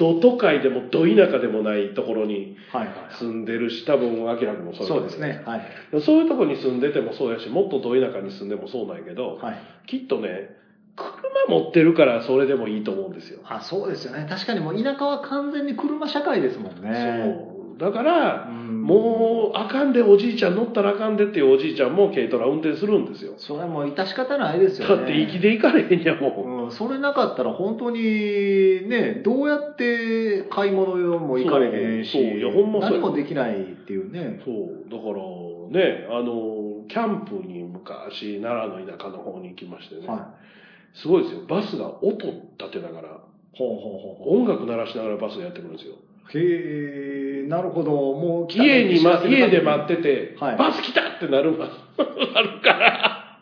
[0.00, 2.56] ど都会でもど田舎でもないところに。
[3.18, 5.42] 住んでるし、多分、アキラ君もそうそうですね。
[5.44, 6.00] はい。
[6.00, 9.58] そういうとこに住んでてもそうやし、もっとど田舎に住んでもそうなんやけど、はい。
[9.86, 10.56] きっとね、
[10.96, 13.40] 車持ってるからそれでもいいと思うんですよ。
[13.44, 14.26] あ、そうですよね。
[14.28, 17.44] 確かにもう田舎は完全に車社会ですもんね。
[17.44, 17.49] そう。
[17.80, 23.34] だから、うんもう、あかんで、おじいちゃん乗ったらあかんでっていうおじいちゃんも軽トラ運転するんですよ。
[23.36, 24.96] それはもう致し方ないですよね。
[24.96, 26.64] だって息で行かれへんやもん。
[26.64, 34.40] うん、それなかったら本当にね、どうやって買い物用も行かれへんし、そういやほんま何もできないっていうね。
[34.44, 34.90] そう。
[34.90, 40.08] だから、ね、あの、キャンプに昔、奈良の田舎の方に行きましてね。
[40.08, 40.30] は
[40.94, 41.42] すごいですよ。
[41.46, 42.26] バスが音
[42.58, 43.12] 立てながら、い。
[43.52, 45.94] ほうほうほうほ音楽鳴らしながらバスがやってくるんですよ。
[46.34, 46.38] う。
[46.38, 47.92] へえ、なるほど。
[47.92, 51.66] もう来た家に、ま、家で待っってて、はいバス来たってなるま、
[52.34, 53.38] なるから。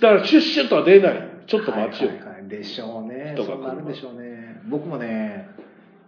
[0.00, 1.28] だから、シュッシュッとは出ない。
[1.46, 2.10] ちょっと待ちよ。
[2.10, 3.34] はいはいはいでしょうね。
[3.36, 4.60] そうなるでしょうね。
[4.68, 5.48] 僕もね、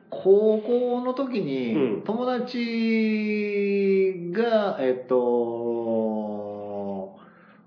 [0.08, 5.79] 高校の時にうん友達が、えっと、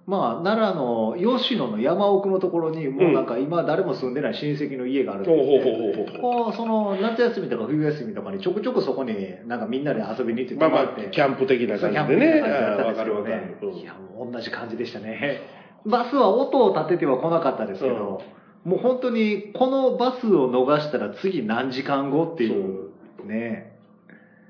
[0.06, 6.22] まあ、奈良の吉野の山奥のところに、もうなんか今誰も住んでない親戚の家があるん。
[6.22, 9.16] こう、その夏休みとか冬休みとかにちょくちょくそこに
[9.48, 12.42] なんかみんなで遊びに行ってまあまあキャンプ的な感じでそうキャンプね。
[12.42, 13.58] わかるわかる。
[13.62, 15.40] うんいや、もう同じ感じでしたね。
[15.86, 18.22] バスは音を立てては来なかったですけど、
[18.66, 22.90] もう本当にこのバスを逃したら次何時間後っていう、
[23.26, 23.73] ね。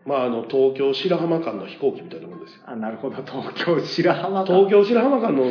[0.06, 2.62] まあ、あの、東京白浜間の飛行機みたいなもんですよ。
[2.66, 4.54] あ、なるほど、東京白浜か。
[4.54, 5.44] 東京白浜間の、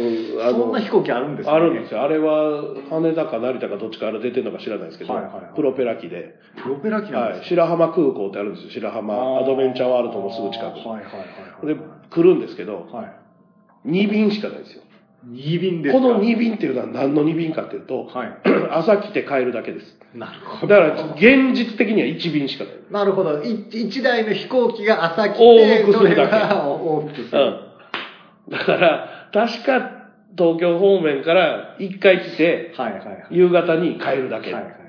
[0.46, 1.52] あのそんな、飛行機あるんですね。
[1.52, 2.02] あるんですよ。
[2.02, 8.70] あれは、羽田か成田かどっちかあれ出てるのか知らないですけど、はいはいはいプロペラ機で、プロペラ機なんはい、です白浜空港ってあるんですよ。
[8.70, 10.84] 白浜アドベンチャーワールドのすぐ近くに。
[10.84, 11.24] はいはいは
[11.62, 13.88] いではい。、来るんですけど、はい。
[13.88, 14.82] 2便しかないですよ。
[15.28, 18.38] 2便ですかこの2便っていうのは何の2便かっていうと、はい。
[18.70, 19.96] 朝来て帰るだけです。
[20.14, 20.74] なるほど。
[20.74, 22.74] だから、現実的には1便しかない。
[22.90, 23.42] なるほど。
[23.42, 27.28] い一台の飛行機が朝来て、往復するだけ往復する。
[27.32, 28.50] うん。
[28.50, 30.02] だから、確か
[30.36, 33.26] 東京方面から1回来て、はいはいはい。
[33.30, 34.52] 夕方に帰るだけ。
[34.52, 34.82] はいはいはい。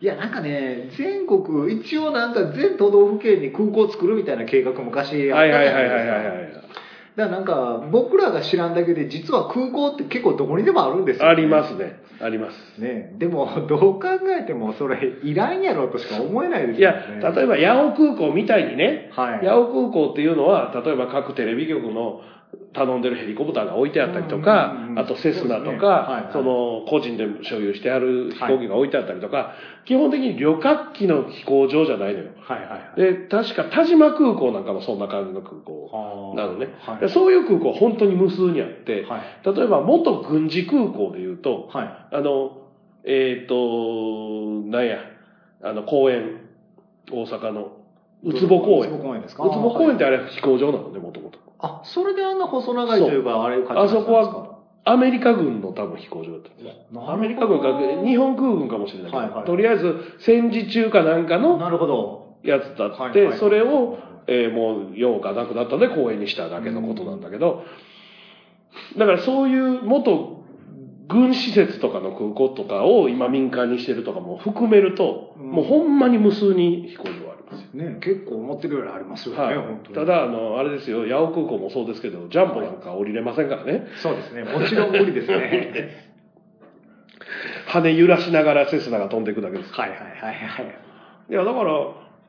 [0.00, 6.81] いや、なんかね、全国、一応なんか全都道府県に空港作るみたいな計画昔あったはいじゃないはいはいはいはいですか。
[7.16, 12.00] だからなんか僕らが知らんだけで実は空港って結構どこにでもあるんですよ、ね、ありますね。
[12.20, 12.80] あります。
[12.80, 13.14] ね。
[13.18, 17.20] でもどう考えてもそれいらんやろとしか思えないですいよね。
[17.22, 19.46] や例えば八尾空港みたいにね、はい。
[19.46, 22.20] 八尾空港っていうのは例えば各テレビ局の
[22.74, 29.52] 頼んでるヘリコプターが置いてあったりとか、あとセスナとかその個人で所有してある飛行機が置いてあったりとか、
[29.84, 32.30] 基本的に旅客機の飛行場じゃないのよ。
[32.96, 35.86] で確か田島空港なんかもそんな感じの空港。
[35.92, 36.68] はあなのね、
[37.12, 39.20] そういう空港本当に無数にあって、はい。
[39.44, 42.06] 例えば元軍事空港でいうと、はい。
[42.12, 42.62] あの、
[43.04, 44.98] えっ、と、なんや、
[45.62, 46.40] あの、公園、
[47.10, 47.72] 大阪の、
[48.24, 48.92] うつぼ公園。
[48.92, 49.44] うつぼ公園ですか？
[49.44, 51.38] うつぼ公園ってあれ飛行場なのね、もともと。
[51.58, 53.24] あそれであんな細長いという。
[53.24, 57.12] かあれ感じあそこはアメリカ軍の多分飛行場だった。
[57.12, 59.44] アメリカ軍か、日本空軍かもしれないけど、はいはい。
[59.44, 62.22] とりあえず戦時中かなんかのなるほど。
[62.42, 67.62] やつだって、それを、えーもう用がなくなったんで公園にしただけのことなんだけど、
[68.96, 70.42] だからそういう元
[71.08, 75.50] 軍施設とかの空港とかを今民間にしてるとかも含めると、うん。
[75.52, 77.21] もうほんまに無数に飛行場
[77.52, 77.90] ありますよ。
[77.90, 77.98] ね。
[78.00, 79.56] 結構思ってるよりありますよね、はい。
[79.56, 79.94] 本当に。
[79.96, 84.44] ただあの、あれですよ、八尾空港もそうですけど、ジャンボなんか降りれませんからね、そうですね。
[84.44, 86.12] もちろん無理ですね。
[87.66, 89.72] 羽揺らしながらセスナが飛んでいくだけです。
[89.72, 90.74] はいはいはいはい。
[91.30, 91.72] いや、だから、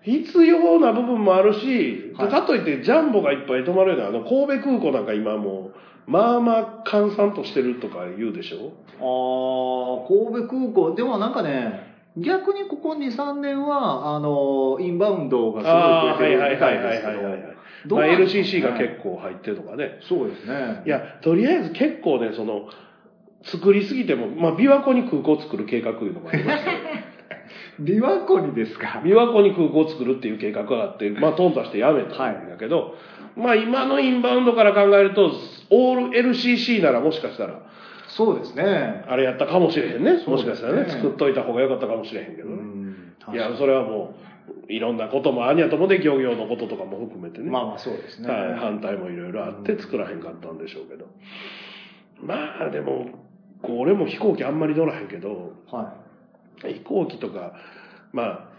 [0.03, 2.29] 必要な部分もあるし、はい。
[2.29, 5.71] かといってジャンボがいっぱい泊まるような、あの、神戸空港なんか今も
[6.07, 8.73] う、まあまあ閑散としてるとか言うでしょ？
[8.99, 10.95] あー神戸空港。
[10.95, 17.53] でもなんかね逆にここ23年はあのインバウンドがすごい増えはいはいはいてるみたいですけどはいはいはい。
[17.89, 19.99] まあ、LCC が結構入ってるとかね。
[20.07, 22.69] そうですねいや、とりあえず結構ね、その、
[23.43, 26.69] 作りすぎても、まあ、琵琶湖に空港作る計画いうのもありまして、
[27.81, 29.01] 琵琶湖にですか？
[29.03, 32.95] 琵琶湖に空港作るっていう計画があって、まあ、頓挫してやめたんだけど、
[33.35, 35.31] まあ、今のインバウンドから考えると、
[35.71, 37.59] オール LCC ならもしかしたら、
[38.15, 39.03] そうですね。
[39.07, 40.17] あれやったかもしれへんね。
[40.17, 40.23] ね。
[40.25, 42.55] もしかしたらね、作っといた方が良かったかもしれへんけどね。
[43.33, 44.15] いや、それはも
[44.67, 47.49] う、いろんなこともあんやともで、漁業のこととかも含めてね。
[47.49, 51.07] まあまあそうですね、はい、反対もいろいろあって作らへんかったんでしょうけど。
[52.21, 53.07] まあでも、
[53.63, 55.95] 俺も飛行機あんまり乗らへんけど、は
[56.61, 57.53] 飛行機とか、
[58.11, 58.49] まあ、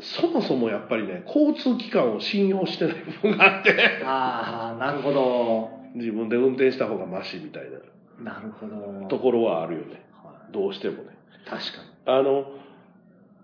[0.00, 5.80] そもそもやっぱりね、交通機関を信用してない部分があって、いああなるほど。
[5.94, 7.78] 自分で運転した方がマシみたいな
[8.22, 9.08] なるほど。
[9.08, 10.02] ところはあるよね。
[10.22, 10.52] はい。
[10.52, 11.16] どうしてもね。
[11.46, 12.44] 確かあの、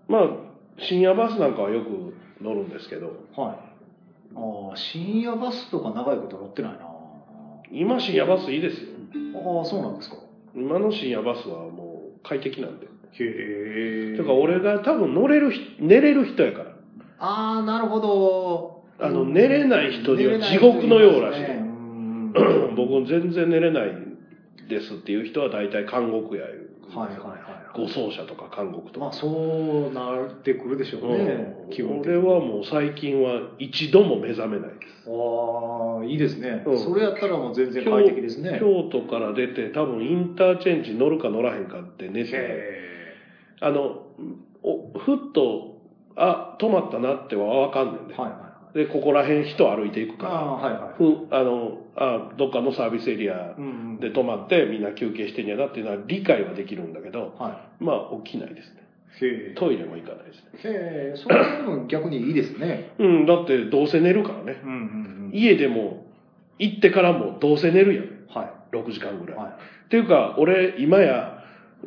[0.07, 0.29] まあ、
[0.79, 3.57] 深夜バスなんかはよく乗るんですけど、にはい。
[4.35, 6.79] ああ深夜バスとか長いこと乗ってないな。
[7.71, 8.87] 今深夜バスいいですよ。
[9.35, 10.17] ああそうなんですか。
[10.55, 12.85] 今の深夜バスはもう快適なんで。
[12.85, 16.71] へえてか俺が多分乗れる人、寝れる人やから。
[17.19, 18.83] ああなるほど。
[18.99, 21.41] あの寝れない人には地獄のようらしい。
[21.41, 21.59] ね。
[21.59, 22.33] うん。
[22.75, 24.07] 僕全然寝れない
[24.67, 26.67] ですっていう人は大体監獄やいう。
[26.95, 29.05] はいはいはい護送車とか監獄とか。
[29.07, 31.69] まあそうなってくるでしょうね、うん。
[31.69, 32.17] 基本的に。
[32.17, 35.09] 俺はもう最近は一度も目覚めないです。
[35.09, 36.79] ああいいですね、うん。
[36.79, 38.57] それやったらもう全然快適ですね。
[38.59, 43.15] 京都から出て多分インターチェンジ乗るか乗らへんかって寝て、へ
[43.61, 44.07] あの、
[44.63, 45.81] おふっと、
[46.15, 48.15] あ、止まったなってはわかんねんで。
[48.15, 48.46] えはいはい
[48.77, 50.33] で、ここら辺人歩いていくから。
[50.33, 53.99] ああはいはいふあのあどっかのサービスエリアうんうん。
[53.99, 59.55] で止まってみんな休憩してんやなっていうのは理解はできるんだけどはまあ起きないですね。
[59.55, 60.73] トイレも行かないですね。
[60.75, 62.91] へえそれでも逆にいいですね。
[62.99, 64.61] うんだってどうせ寝るからね。
[64.63, 66.05] うんうん家でも
[66.59, 68.05] 行ってからもどうせ寝るやん。
[68.29, 69.39] は6時間ぐらい、い。
[69.39, 69.51] はい。
[69.53, 71.43] っていうか俺今や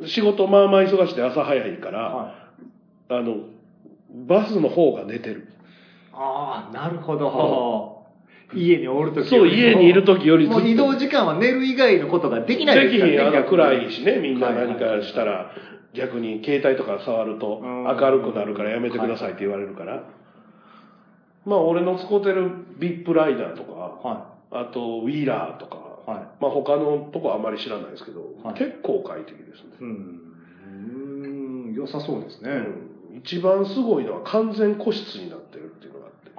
[0.07, 2.35] 仕事まあまあ忙しくて朝早いから、は
[3.11, 3.15] い。
[3.15, 3.37] あの
[4.27, 5.53] バスの方が寝てる
[6.23, 8.01] ああなるほど。
[8.53, 10.61] 家におるときそう家にいる時よりずっと。
[10.61, 13.57] もう移動時間は寝る以外のことができないできひんあの逆に。
[13.57, 15.53] 暗いしねみんな何かしたら
[15.95, 17.85] 逆に携帯とか触るとうん。
[17.85, 20.05] 明るくなるからやめてくださいって言われるから。
[21.47, 26.21] まあ俺の使ってるビップライダーとかはあとウィーラーとかいはい。
[26.43, 28.55] まあ他のとこはあまり知らないですけどはい。
[28.59, 29.71] 結構快適ですね。
[29.81, 29.93] うんう
[31.71, 33.19] ん良さそうですね、うん。
[33.25, 35.70] 一番すごいのは完全個室になってる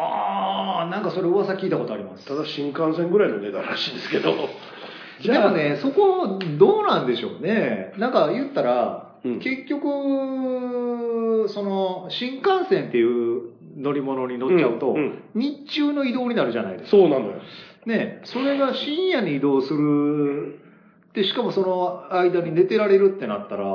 [0.01, 2.25] ああなんかそれ噂聞いたことあります。
[2.25, 4.33] ただ新幹線ぐらいの値段らしいんですけど。
[5.23, 7.93] でもねそこどうなんでしょうね。
[7.97, 9.39] なんか言ったら、うん。
[9.39, 15.23] 結局その新幹線っていう乗り物に乗っちゃうと、うんうん。
[15.35, 16.97] 日中の移動になるじゃないですか。
[16.97, 17.33] そうなのよ。
[17.85, 20.59] ねそれが深夜に移動する
[21.13, 23.65] でしかもその間に寝てられるってなったら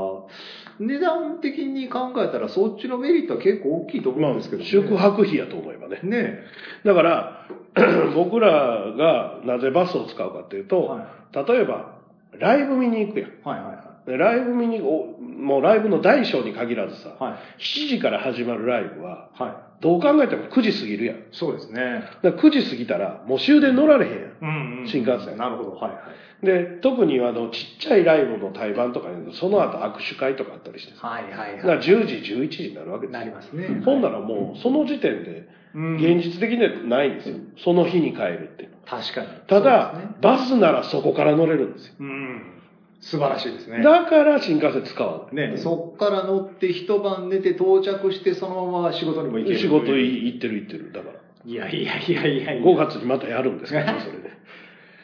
[0.79, 4.69] 値段的に考えたらそっちのメリットは結構大きいと思まあうんですけど、ね。
[4.69, 6.01] 宿泊費やと思えばね。
[6.03, 6.41] ね
[6.85, 7.49] だから、
[8.15, 11.97] 僕らがなぜバスを使うかっていうと、は例えば、
[12.39, 13.31] ライブ見に行くやん。
[13.45, 17.23] はいはいはでライブ見におもうライブの大小に限らずさ、い。
[17.23, 17.35] はい。
[17.61, 21.17] 7時から始まるライブは、はどう考えても9時過ぎるやん。
[21.17, 21.21] い。
[21.33, 22.03] そうですね。
[22.23, 24.21] だから9時過ぎたら、もう終電乗られへんやん。
[24.41, 24.89] うん、うん。
[24.89, 25.71] 新幹線なるほど。
[25.73, 25.99] はいは
[26.43, 26.47] い。
[26.47, 33.83] で、特にあの、ちっちゃいライブの対バンとかにその後握手会とかあったりしてさ、はいはいだから10時、11時になるわけですなよりますね。
[33.85, 37.37] ほんならもう、その時点で、うん現実的にはないんですよ。
[37.59, 39.29] その日に帰るっていうのは確かに。
[39.47, 41.95] ただ、そうですねバスならそこから乗れるんですよ。
[42.01, 42.56] うん。
[43.01, 43.83] 素晴らしいですね。
[43.83, 45.51] だから新幹線使わない。
[45.53, 49.59] ね、そっから乗って一晩寝て到着してそのまま仕事にも行ける。
[49.59, 50.93] 仕事行ってる行ってる。
[50.93, 51.15] だから。
[51.45, 52.65] いやいやいやいやいや。
[52.65, 54.31] 5月にまたやるんですけどね、 それで。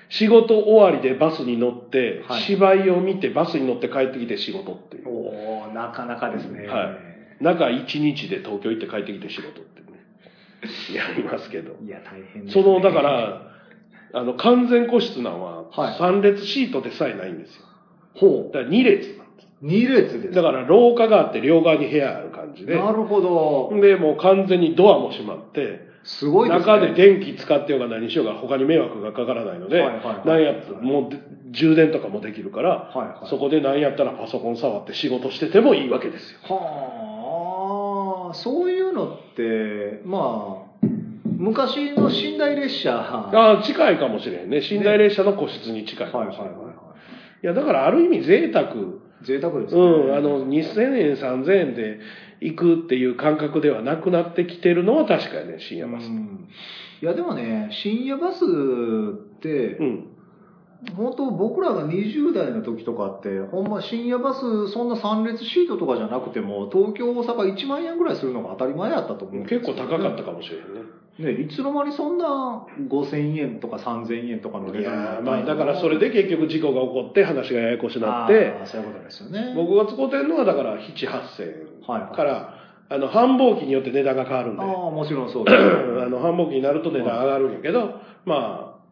[0.09, 5.09] 仕事終わりでバスに乗って、はい芝居を見てバスに乗って帰ってきて仕事っていう。
[5.09, 6.67] おーなかなかですね。
[6.67, 6.99] は
[7.41, 7.45] い。
[7.45, 9.99] 中1日で東京行って帰ってきて仕事ってね。
[10.95, 11.77] やりますけど。
[11.85, 12.63] いや、大変です、ね。
[12.63, 13.53] その、だか、ら、
[14.13, 17.63] あの、完全個室なんは、はい3列シートでさえないんですよ。
[18.15, 19.49] ほだから2列なんです。
[19.63, 19.67] う。
[19.67, 20.35] 2列です。
[20.35, 22.77] だから廊下があって両側に部屋ある感じで。
[22.77, 23.81] なるほど。
[23.81, 26.67] で、もう完全にドアも閉まって、すごいですね。
[26.67, 31.19] 中で電気使ってようが何しようが他に迷惑がかからないので、はいはいはいなんやったらもうで
[31.53, 36.39] 充電とかもできるから、はいはいそこで何やったらパソコン触って仕事しててもいいわけですよ。
[36.43, 40.87] はあ、そういうのって、まあ、
[41.25, 42.97] 昔の寝台列車。
[42.97, 44.61] はああ、近いかもしれんね。
[44.61, 46.55] 寝台列車の個室に近いかいはいもしれない。
[46.55, 46.72] いは
[47.47, 48.71] や、だからある意味贅沢。
[48.71, 48.77] い。
[49.25, 49.81] 贅沢ですね。
[49.81, 52.01] うん、あの、2000円、3000円で
[52.41, 56.07] 行くっていう感覚ではなくなってきてるのは確かにね、深夜バス。
[56.07, 56.49] うん
[57.03, 60.09] いやでもね、深夜バスってう、ん。
[60.97, 71.02] 本当僕らが20代の時とかって、ほんま深夜バス、そんな3列シートとかじゃなくても、東京、大阪1万円ぐらいするのが当たり前やったと思うんですよ結構高かったかもしれんね。
[71.19, 79.53] ね、いつの間にそんな5000円とか3000円とかのい値段まあだからそれで結局事故が起こって話がややこしになあって、ーそういうことですよね。
[79.55, 82.55] 僕が使ってるのはだから7、8000はいはいから、
[82.89, 85.57] あの、繁忙期によって値段が変わるんで、ああ、もちろんそうあです。
[86.09, 88.83] の、繁忙期になると値段上がるんやけど、まあ、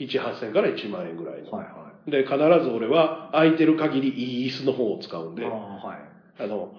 [0.00, 1.50] 7、8000から1万円ぐらいの。
[1.52, 5.36] はいはで、必ず俺は空いてる限りいい椅子の方を使うんい。
[5.36, 6.48] で、あああはい。
[6.48, 6.72] の、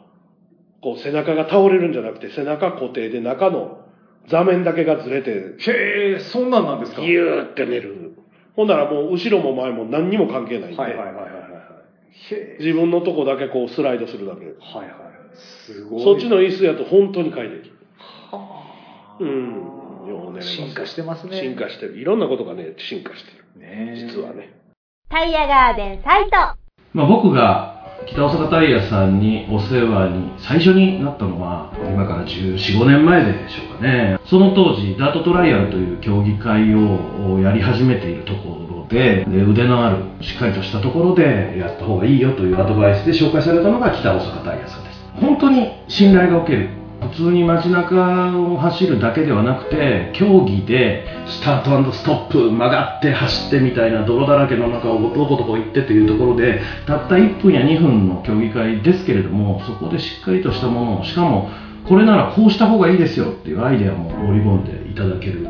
[0.82, 3.79] こう背中が倒れるんじゃなくて背中固定で中の
[4.30, 7.02] 座面だけがずれて、へえ、そんなんなんですか？
[7.02, 8.14] ギューって寝る。
[8.56, 12.58] ほんならもう後ろも前も何にも関係ないんで、はいはいはいはいはい。
[12.60, 14.46] 自分のとこだけこうスライドするだけ。
[14.46, 14.96] はいはい。
[15.36, 16.04] すごい。
[16.04, 17.72] そっちの椅子やと本当に快適。
[18.32, 18.64] は
[19.16, 20.10] あうん。
[20.10, 21.40] よう寝れます進化してますね。
[21.40, 21.98] 進化してる。
[21.98, 23.60] いろんなことがね、進化してる。
[23.60, 24.54] ねえ実はね。
[25.10, 26.32] タイヤガーデンサイト
[26.94, 34.20] まあ、僕が北大阪タイヤさんにお世話に最初になったのは今から14、15年前でしょうかね。
[34.26, 45.00] その当時ダートトライアルという競技会をやり始めているところでで腕のあるしっかりとしたところでやった方がいいよというアドバイスで紹介されたのが北大阪タイヤさんです。
[45.22, 46.70] 本当に信頼がおける
[47.02, 61.50] 普通に街中を走るだけではなくて競技でスタートストップ曲がって走ってみたいな泥だらけの中をどこどこ行ってというところでたった1分や2分の競技会ですけれどもそこでしっかりとしたものをしかも
[61.88, 65.48] これならこうした方がいいですよっていうアイデアも盛り込んでいただける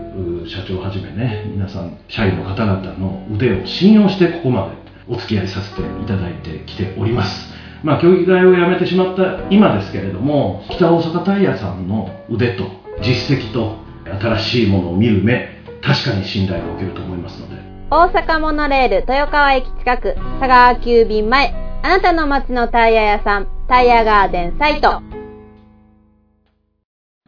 [0.47, 4.79] 社長はじめね皆さん社員の方々の腕を信用してここまで
[5.09, 7.58] お付き合いさせていただいてきております。
[7.83, 12.65] まあ競技会をやめてしまった今ですけれども北大阪タイヤさんの腕と
[13.01, 13.77] 実績と
[14.19, 17.55] 新しいものを見る目確かに信頼がおけると思いますので
[17.91, 25.01] 大阪モノレール豊川駅近く佐川急便前あなたの街のタイヤ屋さんタイヤガーデンサイト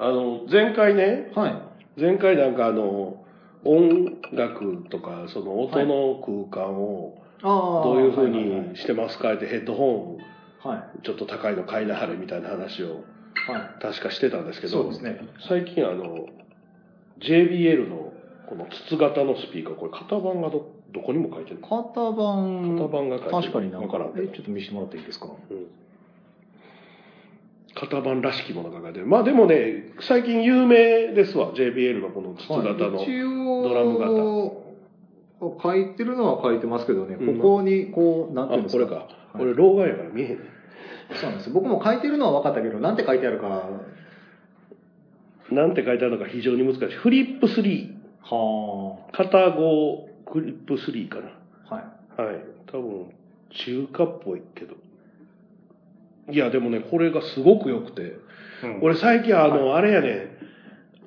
[0.04, 1.48] あの、前回ね、は
[1.96, 2.02] い。
[2.02, 3.24] 前回なんかあの、
[3.64, 7.84] 音楽とか、その音の空間をああ。
[7.84, 10.26] どういう風はいはいはいにしてますかってヘッドホンはい。
[11.04, 13.04] ちょっと高いの買いなはれみたいな話を
[13.48, 13.82] はい。
[13.82, 15.20] 確かしてたんですけど、そうですね。
[15.48, 16.28] 最近あの、
[17.20, 18.14] JBL の
[18.48, 22.76] この筒型のスピーカー、これ型番がど、どこにも書いてるの型番。
[22.76, 25.28] 型番が書いてる確かになんかわからんえ、ちょっと見せてもらっていいですか？
[25.28, 25.68] うん
[27.74, 29.06] 型番らしきものが書いてる。
[29.08, 33.00] まあでもね、最近有名ですわ、JBL のこの筒型の。
[33.64, 38.86] ドラム型書いてるのは書いてますけどね、うんここにこう、なんていうんあ、ですか？
[38.86, 38.96] これか。
[38.96, 39.06] はい
[39.38, 40.44] これ、老眼やから見えへんね。
[41.14, 43.48] そうなんです僕も書いてるのは分かったけど、なんて書いてあるか。
[43.48, 43.70] は
[45.52, 46.96] なんて書いてあるのか非常に難しい。
[46.96, 47.94] フリップ3。
[48.24, 49.12] あ。
[49.12, 49.98] 片5
[50.32, 51.24] クリップ3かな。
[51.76, 52.22] はい。
[52.22, 52.36] はい。
[52.72, 53.06] 多分、
[53.50, 54.76] 中華っぽいけど。
[56.30, 58.02] いや、でもね、これがすごく良くて、
[58.64, 60.38] うん俺最近あの、あれやね、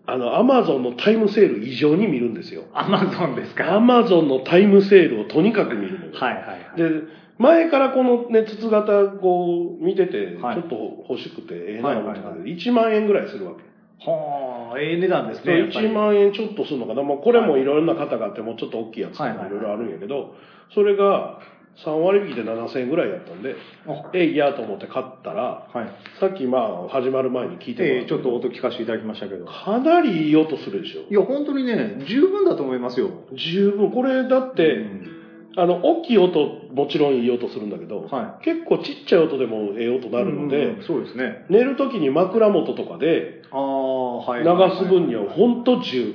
[0.06, 2.64] あの、アマゾンのタイムセール異常に見るんですよ。
[2.74, 3.74] アマゾンですか？
[3.74, 6.76] アマゾンのタイムセールをとにかく見るのよはいはいはい。
[6.76, 7.02] で、
[7.38, 10.76] 前からこのね、筒型こう見てて、ちはいょっと
[11.08, 13.62] 欲しくて、ええなと思ってたはいはいけど、1万円ぐらいするわけ。
[14.08, 15.58] はあ、ええ値段ですでね。
[15.60, 17.02] やっぱり1万円ちょっとするのかな。
[17.02, 20.34] まあ、これもいろんな型があって、もうちょっと大きいやつとかはいはいはいいろいろあるんやけど、
[20.74, 21.40] それが
[21.84, 23.56] 3割引きで7000円ぐらいやったんで、
[23.88, 26.18] あえいやと思って買ったら、はい。
[26.20, 29.44] さっきまあ始まる前に聞いてもらええちょっと音聞かせていただきましたけど。
[29.46, 31.00] かなりいい音するでしょ。
[31.10, 33.10] いや、本当にね、十分だと思いますよ。
[33.32, 33.90] 十分。
[33.90, 35.10] これだって、うん
[35.56, 41.44] あの、大きい音、もちろんいい音するんだけど、は結構ちっちゃい音でもええ音なるので、うんうんそうですね。
[41.48, 44.42] 寝るときに枕元とかでああ、はい。
[44.42, 46.14] 流す分には本当十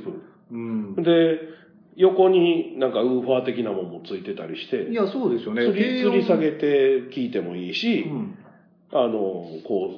[0.52, 0.96] うん。
[0.96, 1.04] 分。
[1.04, 1.40] で、
[1.96, 5.64] 横になんかウーファー的なものもついてたりして、いや、そうですよね。
[5.64, 8.36] 吊り下げて、て聞いてもいいし、うん。
[8.92, 9.92] あの、こ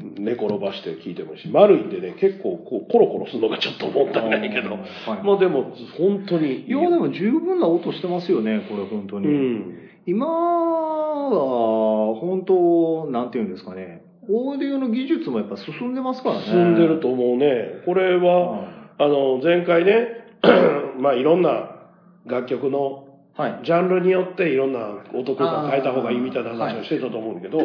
[0.00, 4.76] う、寝転ばして聞いてもいいし、丸いんでね、結構こうコロコロするのがちょっともったいないけど、
[5.22, 9.28] まあでも本当にいや、でも十分な音してますよね、これ、本当うに。
[9.28, 9.74] ん。
[10.06, 16.42] 今は、本当、なんていうんですかね、オーディオの技術もやっぱ進んでますからね。
[16.44, 17.82] 進んでると思うね。
[17.84, 20.08] これは、はあの、前回ね、
[21.00, 21.70] まあいろんな
[22.26, 23.03] 楽曲のい。
[23.36, 23.60] はい。
[23.64, 24.78] ジャンルによっていろんな
[25.12, 27.58] 音とか変えた方がいいみたいな話をしてたと思うんだけど、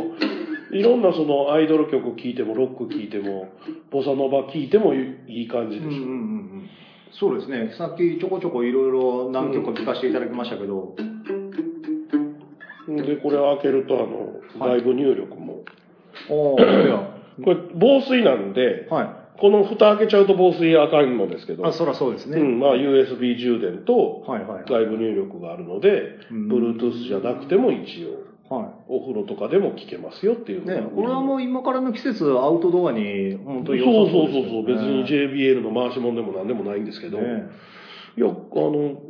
[0.72, 3.50] い、ろんなそのアイドル曲聴いても、ロック聴いても、
[3.92, 5.90] ボサノバ聴いてもいい感じでしょ。
[5.90, 6.12] うんうんうんう
[6.58, 6.70] ん
[7.12, 10.96] そうですね、さっきちょこちょこいろいろ何曲か聞かせていただきましたけど、
[12.88, 15.64] で、これを開けると、あの、はい外部入力も。
[16.30, 17.10] おー、いや、
[17.44, 19.19] これ、防水なんで、はい。
[19.40, 22.40] この蓋開けちゃうと防水あかんのですけど、あ、そらそうですね。
[22.40, 24.64] うん、まあ USB 充電とはいはい。
[24.68, 37.50] 外部入力があるので、うん Bluetooth じゃなくても一応、はお風呂とかでも聞けますよっていうね、これはもう今からの季節、アウトドアに本当そうにそうそうですそう、別に JBL の回し物でも何でもないんですけど、ね
[38.18, 39.02] いや、あの、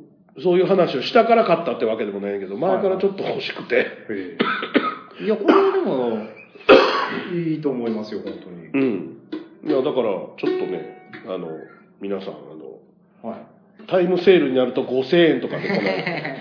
[0.44, 3.88] そういう話をしたから買ったってわけでもないけど、前からちょっと欲しくて、
[5.24, 6.28] いや、これはでも、
[7.34, 8.86] いいと思いますよ、本当に。
[8.86, 9.19] うん。
[9.66, 10.98] いや、だから、ちょっとね、
[11.28, 11.48] あの、
[12.02, 12.36] 皆さん、あ
[13.24, 13.40] の、はい。
[13.88, 15.74] タイムセールになると5000円とかで、こ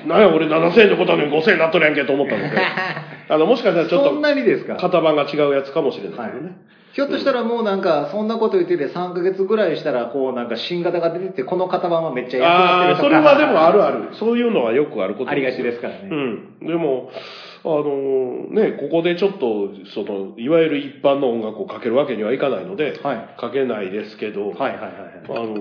[0.07, 2.51] の、 なんや俺7000円でことはねん5000円になっとるやんけと思ったので、
[3.29, 4.75] あの、もしかしたらちょっそんなにですか？
[4.77, 6.57] と型番が違うやつかもしれないけどね。
[6.93, 13.03] ひょっとしたらもうなんか、そんなこと言ってて3ヶ月ぐらいしたら、こうなんか新型が出てて、この型番はめっちゃ安くなああ、ってるとか。
[13.05, 13.99] それはでもあるある。
[14.12, 16.01] そういうのはよくあることありがちですからね。
[16.11, 16.66] うん。
[16.66, 17.11] でも、
[17.65, 23.41] あのね、ここでちょっと、その、いわゆる一般の音楽をかけるわけにはいかないので、はい。
[23.41, 24.93] かけないですけど、はいはいはい
[25.29, 25.57] あの、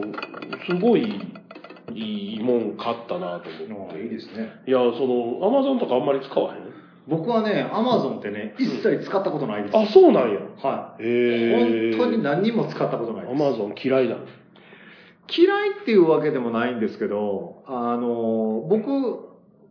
[0.68, 1.20] すごい
[1.94, 3.98] いいもん買ったなと思っはい。
[3.98, 4.04] て。
[4.04, 4.50] いいですね。
[4.68, 6.62] いや、その、アマゾンとかあんまり使わへん？
[7.08, 9.78] 僕はね、アマゾンってね、一切使ったことないです。
[9.78, 10.40] あ、そうなんや。
[10.62, 11.04] はい。
[11.04, 11.98] へえ。
[11.98, 13.32] 本当に何にも使ったことないです。
[13.32, 14.22] アマゾン嫌いなの。
[15.36, 19.27] 嫌いっていうわけでもないんですけど、あの、僕、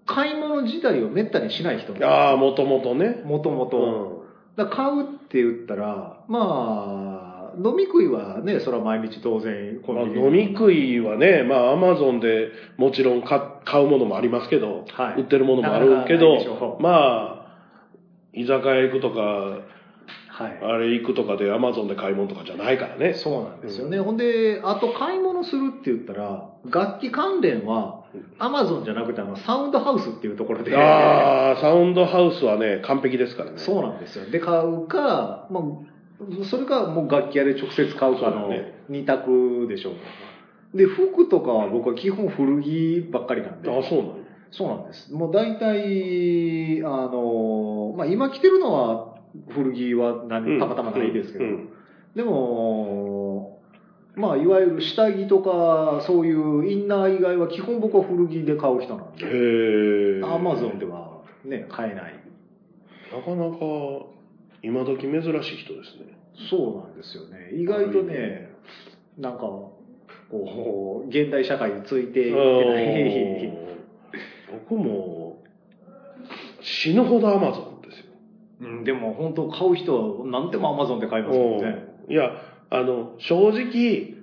[0.06, 3.22] 買い物自体をめったにしない人ああ、もともとね。
[3.24, 4.24] もともうと。
[4.56, 17.46] だから買うって言ったら、まあ、飲み食いはね、それは毎日当然コまあ、飲み食いはね、まあ、アマゾンでもちろん買買うものもありますけど、はい売ってるものもあるけなかなかないどでしょ、うまあ、
[18.32, 19.58] 居酒屋行くとか、
[20.36, 20.58] はい。
[20.60, 23.14] あれ行くとかでアマゾンで買い物とかじゃないからね。
[23.14, 23.98] そうなんですよね。
[23.98, 28.02] ほんで、あと買い物するって言ったら、楽器関連は、
[28.38, 33.56] アマゾンじゃなくて、あの、サウンドハウスっていうところで、ああ、サウンドハウスはね、完璧ですからね。
[33.56, 34.26] そうなんですよ。
[34.26, 38.50] で、買うか、まあ、それかもう楽器屋で直接買うかの
[38.90, 39.92] 二択でしょ
[40.74, 40.76] う。
[40.76, 43.70] で、服とかは僕は基本古着ばっかりなんで。
[43.70, 44.16] あそうなの
[44.50, 45.12] そうなんです。
[45.12, 49.15] もう大体、あの、まあ今着てるのは
[49.48, 51.68] 古着は何たまたまないですけど、うん
[52.16, 53.60] でも、
[54.14, 60.22] まあいわゆる下着とかそういうインナー以外は基本僕は古着で買う人なんで。
[60.24, 62.14] アマゾンではね、買えない。
[63.12, 64.06] なかなか、
[64.62, 66.18] 今時珍しい人ですね。
[66.50, 67.50] そうなんですよね。
[67.54, 68.50] 意外とね、
[69.18, 73.52] なんか、こう、現代社会についていってない。
[74.70, 75.42] 僕も、
[76.62, 77.75] 死ぬほどアマゾン。
[78.60, 81.88] うん、でも本当買う人は何でもアマゾンで買いますもんね。
[82.08, 82.30] いや、
[82.70, 84.14] あの、正直、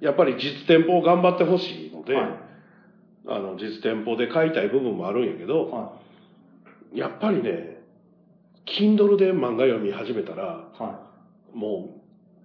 [0.00, 2.50] やっぱり実店舗を頑張ってほしいので、はい
[3.26, 5.92] あの、実店舗で買いたい部分もあるんやけど、は
[6.92, 7.82] やっぱりね、
[8.66, 10.82] Kindle で漫画読み始めたら、い。
[10.82, 11.10] は
[11.52, 12.00] も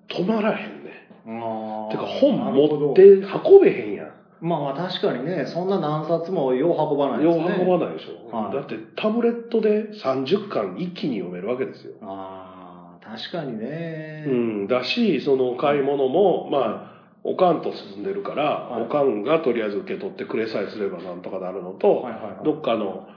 [0.09, 1.05] う、止まらへんね。
[1.25, 4.14] てか本持って運べへんやん。
[4.41, 7.65] まあまあ確かにね、そんな何冊もよう運ばないでようすね。
[7.65, 8.35] 運ばないでしょ。
[8.35, 11.93] はいだってタブレットで30巻一気に読めるわけですよ。
[12.01, 14.25] ああ、確かにね。
[14.27, 23.07] うん、だし、その買い物も、まあ、おかんと進んでるから、はいおかんがとりあえず受け取ってくれさえすればなんとかなるのと、はいはいはいどっかの、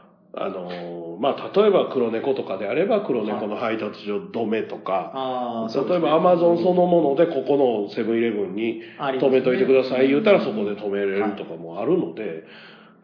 [0.40, 12.44] あのーまあ、例えば黒猫とかであれば黒猫の配達所止めとか、例えばアマゾンそのものでここのセブンイレブンに止めといてください言うたらそこで止めれるとかもあるので、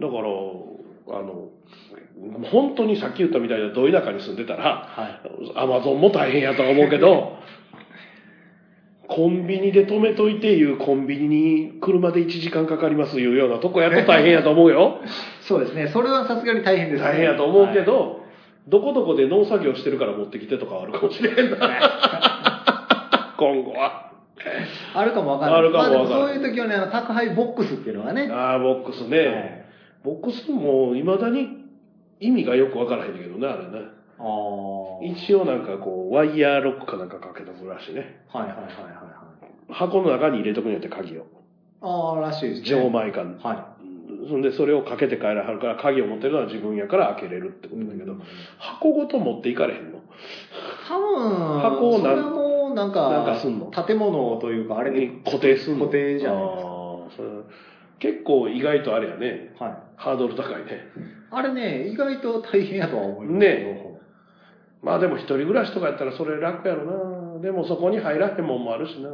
[0.00, 1.48] だから、あの、
[2.50, 5.52] 本当にさっき言ったみたいなど田舎に住んでたら、はい。
[5.56, 7.36] アマゾンも大変やとは思うけど、
[9.08, 15.00] コンビニで止めといていうコンビニに車で1時間かかりますいうようなとこやと大変やと思うよ。
[15.42, 15.88] そうですね。
[15.88, 17.08] それはさすがに大変ですね。
[17.08, 18.20] 大変やと思うけはいど、
[18.68, 21.56] どこどこで農作業してるから持ってきてとかはあるかもしれんな。
[23.36, 24.10] 今後は。
[24.94, 25.58] あるかもわかんない。
[25.58, 28.28] あるかもわかんないまあそういう時はね、あの、宅配ボックスっていうのがね。
[28.32, 29.66] ああ、ボックスね。
[30.02, 31.48] ボックスも未だに
[32.20, 33.86] 意味がよくわからへんけどね、あれね。
[35.02, 38.24] 一応なんかこう、ワイヤーロックかなんかかけとくらしいね。
[38.28, 38.68] はいはいはいは
[39.68, 39.72] い。
[39.72, 41.26] 箱の中に入れとくんやって鍵を。
[41.80, 42.66] ああ、らしいですね。
[42.66, 43.20] 錠前か。
[43.20, 43.74] は
[44.28, 48.22] そんで、それをかけて帰らはるから、鍵を持ってるのは自分やから開けれるってことだけど、うん
[48.58, 49.98] 箱ごと持っていかれへんの？
[49.98, 50.00] い。
[50.88, 53.70] 多分、箱をもうなんか、なんかすんの？
[53.70, 55.86] 建物というか、あれに固定すんの？
[55.86, 56.70] 固定じゃないですか。
[57.98, 59.76] 結構意外とあれやね、はい。
[59.96, 60.84] ハードル高いね。
[61.30, 63.93] あれね、意外と大変やとは思いますね
[64.84, 66.84] まあでも一人暮らしとかやったらそれ楽やろ
[67.36, 67.40] な。
[67.40, 69.10] でもそこに入らへんもんもあるしな。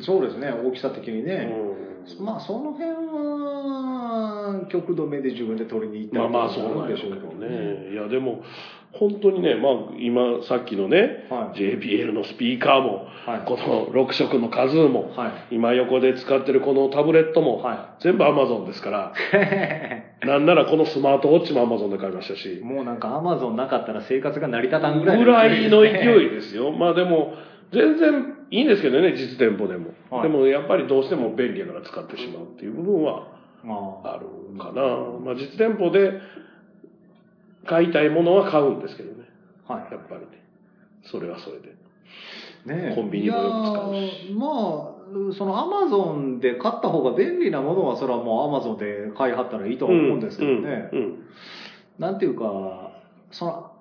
[0.00, 1.50] そうですね、大きさ的にね。
[1.74, 1.89] うん
[2.20, 7.92] まあ、その辺は、極度目で自分で取りに行ったりまあまあそうなんでしょうけどね。
[7.92, 8.42] いやでも、
[8.92, 15.54] 本当にね、まあ今さっきのね、はい JBL のスピーカーも、はいこの6色の数も、はい。
[15.54, 19.12] 今横で使ってるこのタブレットも、は全部 Amazon ですから、
[20.26, 26.30] なんならこのスマートウォッチも Amazon で買いましたし、もうなんかアマゾンなかったら生活が成り立たんぐらいぐらいの勢いい。
[26.30, 26.72] ですよ。
[26.72, 27.34] まあでも、
[27.72, 29.90] 全然いいんですけどね、実店舗でも。
[30.10, 33.28] はいでもやっぱりどうしても便利やから使ってしまうっていう部分は
[33.62, 34.26] まあ、ある
[34.58, 34.82] かな。
[35.24, 36.20] まあ実店舗で
[37.66, 39.28] 買いたいものは買うんですけどね。
[39.68, 39.92] はい。
[39.92, 40.42] やっぱりね。
[41.04, 41.68] それはそれで。
[42.66, 43.94] ねえコンビニもよく使う
[44.28, 50.90] しまあ、そのアマゾンで買った方が便利なものは、それはもうアマゾンで買いはったらいいとは思うんですけどね。
[50.92, 51.26] うんうん
[52.00, 52.92] なんていうか、
[53.30, 53.72] その、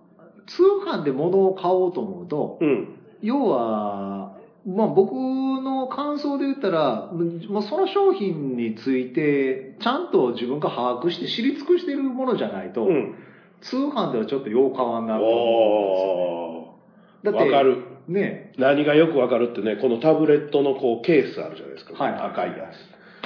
[0.46, 2.90] 通販で物を買おうと思うと、うん。
[3.22, 4.19] 要は、
[4.66, 13.16] まあ僕の感想で言ったら、もうその商品について、ちゃんと自分が把握して知り尽くしているものじゃないと、うん。
[13.62, 16.78] 通販ではちょっとよう変わんなると思
[17.24, 17.52] うんですよね。
[17.52, 17.84] わかる。
[18.08, 21.94] ね何がよくわかるってね、このタブレットのこうケースあるじゃないですか。
[22.02, 22.72] はい赤いや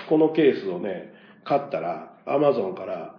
[0.05, 0.09] つ。
[0.09, 1.13] このケースをね、
[1.45, 3.15] 買ったら、アマゾンから、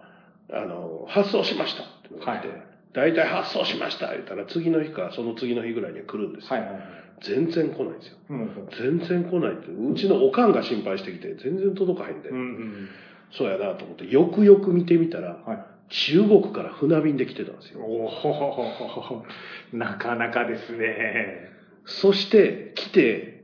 [0.51, 6.51] あの、発送しましたってのが来て、はい大体発送しました言ったら、次の日か、その次の日ぐらいには来るんですよ。
[6.51, 6.81] はいはいはい。
[7.21, 8.17] 全然来ないんですよ。
[8.29, 9.71] うん全然来ないって。
[9.71, 12.29] うちのおかんが心配してきて、全然届かへんで。
[12.29, 12.89] うんうん
[13.31, 15.59] そうやなと思って、よくよく見てみたら、はい。
[15.89, 17.81] 中国から船便で来てたんですよ。
[17.81, 19.25] おお
[19.75, 21.49] なかなかですね。
[21.85, 23.43] そして、来て、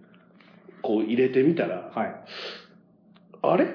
[0.82, 2.16] こう入れてみたら、はい。
[3.42, 3.68] あれ？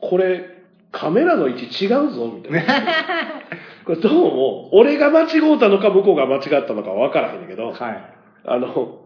[0.00, 2.62] これ、カメラの位置違うぞみたいな。
[3.84, 8.17] これどうも、俺が間違うたのか向こうが間違ったのか分からへんけど、はい。
[8.44, 9.00] あの、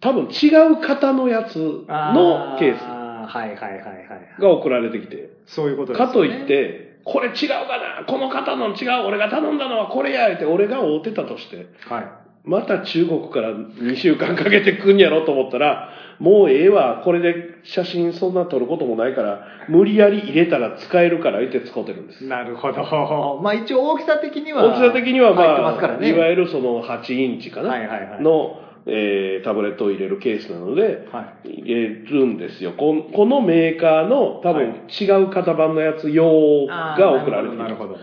[0.00, 4.40] 多分違う型のやつのケースはいはいはいはい。
[4.40, 6.06] が送られてきて、そういうことですね。
[6.06, 8.04] かといって、これ違うかな？
[8.06, 12.28] この型の違う俺が頼んだのはこれやって俺が会うてたとして、はい。
[12.44, 22.24] また中国から2週間かけてくんやろと思ったら、もうええわ、これで写真そんな撮ることもないから、無理やり入れたら使えるから言って使ってるんです。
[22.24, 22.82] なるほど。
[23.42, 24.64] まあ一応大きさ的には。
[24.64, 26.06] 大きさ的にはまあ。
[26.06, 32.72] いわゆるその8インチかな、はいはいはいの、えータブレットを入れるケースなので、は入れるんですよ。
[32.72, 37.68] こんこのメーカーの多分違う型番のやつ用が送られてきます。
[37.68, 37.96] なるほど。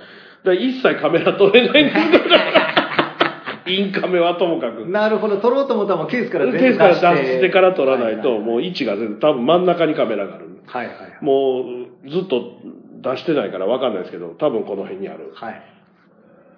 [0.46, 4.86] だ一切カメラ撮れないんですから、 インカメはともかく。
[4.86, 5.38] なるほど。
[5.38, 10.46] 取ろうと思ったらもうケースからケ全部ースから出してから撮らないと、もう位置が全然、多分真ん中にカメラがある。
[10.68, 11.18] はいはいはい。
[11.22, 11.66] も
[12.06, 12.60] うずっと
[13.02, 15.32] 出してないから分かんないですけど、多分この辺にある。
[15.34, 15.62] はい。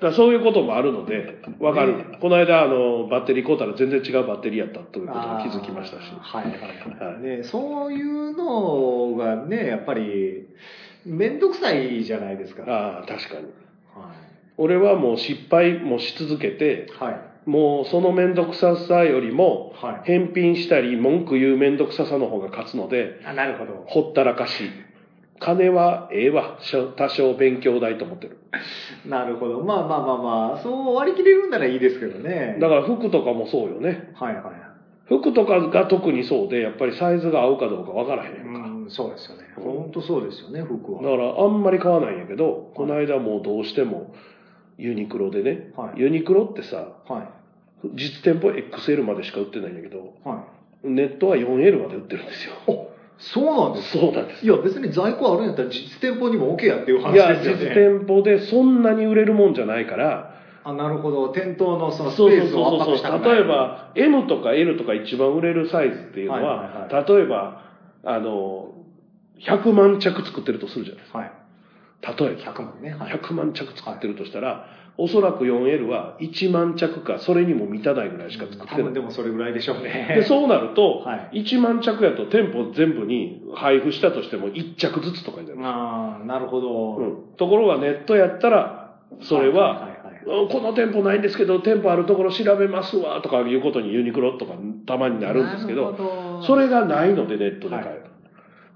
[0.01, 2.17] だそういうこともあるので、分かる。
[2.21, 6.03] この間、あの、バッテリー買うたら全然違うバッテリーやったということに気づきましたし。
[6.19, 7.13] はいはいはい。
[7.13, 10.47] はいね、そういうのがね、やっぱり、
[11.05, 12.63] めんどくさいじゃないですか。
[12.63, 13.47] はああ、確かに。
[13.47, 13.49] い。
[14.57, 17.49] 俺はもう失敗もし続けて、はい。
[17.49, 23.85] もうその面倒くささよりも、はい返品したり文句言う面倒くささの方が勝つので、あ、なるほど。
[23.87, 24.69] ほったらかし
[25.39, 26.57] 金はええわ
[26.97, 28.36] 多少勉強代と思ってる
[29.07, 29.61] なるほど。
[29.61, 32.57] まあまあまあまあそう割り切れるんならいいですけどね。
[32.59, 34.11] だから服とかもそうよね。
[34.13, 34.43] はいはい
[35.07, 39.43] 服とかが特にそうでやっぱりサイズが合うかどうかわからへんやんか、うんそうですよね。
[39.55, 41.01] 本当そうですよね服は。
[41.01, 44.13] だからあんまり買わないんやけど、この間もうどうしても
[44.77, 45.99] ユニクロでね、はい。
[45.99, 47.19] ユニクロってさは
[47.83, 47.89] い。
[47.95, 50.43] 実店舗 XL までしか売ってないんだけどは
[50.83, 50.87] い。
[50.89, 52.87] ネットは 4L まで売ってるんですよ
[53.19, 54.45] そうなんですそうなんです。
[54.45, 57.65] いや別に在庫あるんやったら実店舗にも OK やっていう話いやですよね。
[57.65, 60.33] 実店舗でそんなに売れるもんじゃないから。
[60.63, 61.29] あなるほど。
[61.29, 62.85] 店頭のそのスペースをそうそう。
[62.85, 63.35] そう圧迫したくない。
[63.35, 67.61] 例えば M とか L とか一番売れるサイズっていうのは,、はいはいは例えば
[68.03, 68.73] あの
[69.39, 71.31] 100万着作ってるとするじゃないですはい。
[72.01, 72.53] か例えば。
[72.53, 72.91] 100万ね。
[72.91, 73.13] はい。
[73.13, 74.67] 100万着作ってるとしたら、
[74.99, 80.13] おそらく 4L は1万着かそれにも満たないぐらいしか作って多分ないでもそれぐらいでしょうね。
[80.15, 81.43] でそうなると、はい。
[81.43, 90.07] 1万着やと店舗全部に配布したとしても1着ずつとかになる、ああなるほど、うん、ところがネットやったらそれは,、はいはいはい
[90.49, 96.43] この店舗ないんですけど店舗あるところ調べますわとかいうことにユニクロとかたまになるんですけどど。
[96.45, 98.03] それがないのでネットで買える、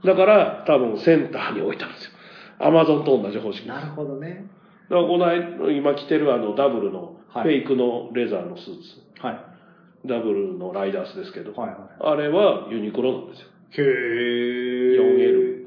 [0.06, 2.12] だから多分センターに置いたんですよ。
[2.60, 4.46] アマゾンと同じ方式なるほどね
[4.92, 7.50] だからこの間今着てるあのダブルのフはい。
[7.50, 8.74] ェイクのレザーのスー
[9.20, 10.08] ツ、はい。
[10.08, 13.48] ダブルのライダースですけど、はいはいあれはユニクロなんですよ。
[13.78, 15.62] へえ 4L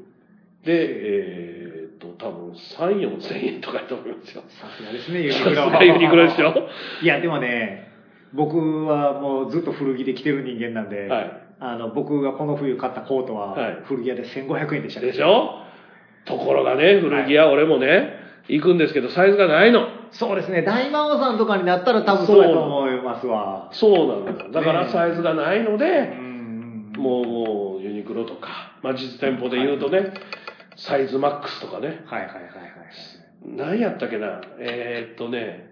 [0.63, 4.43] でえーっと多分3 4千円とかやと思いますよ。
[4.49, 6.53] さすがですねユニさすクロがユニクロですよ
[7.01, 7.91] いやでもね
[8.33, 11.41] 僕はもうずっと古着で着てる人間なんで、はい。
[11.59, 13.77] あの僕がこの冬買ったコートははい。
[13.85, 15.61] 古着屋で1500円でしたねでしょ？
[16.25, 19.87] ところがね古着屋俺もね行くんですけどサイズがないの。
[20.11, 20.61] そうですね。
[20.61, 23.69] 大魔王さんとかになったら多分そうやと思いますわ。
[23.71, 24.51] そうなのよ。
[24.51, 24.91] だからね。
[24.91, 26.93] サイズがないのうで、ん。
[26.97, 30.13] もうもうユニクロとか、まあ、実店舗で言うとね、
[30.77, 32.03] サイズマックスとかね。
[32.05, 32.45] はいはいはいはい
[33.47, 34.41] 何やったっけな？
[34.59, 35.71] えーっとね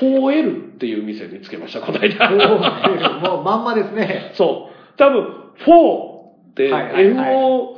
[0.00, 2.26] 4L っていう店見つけましたこの間。
[2.26, 4.32] はいもうまんまですね。
[4.34, 4.96] そう。
[4.96, 5.26] 多分
[5.66, 6.09] 4
[6.50, 7.34] ってはいはいはい。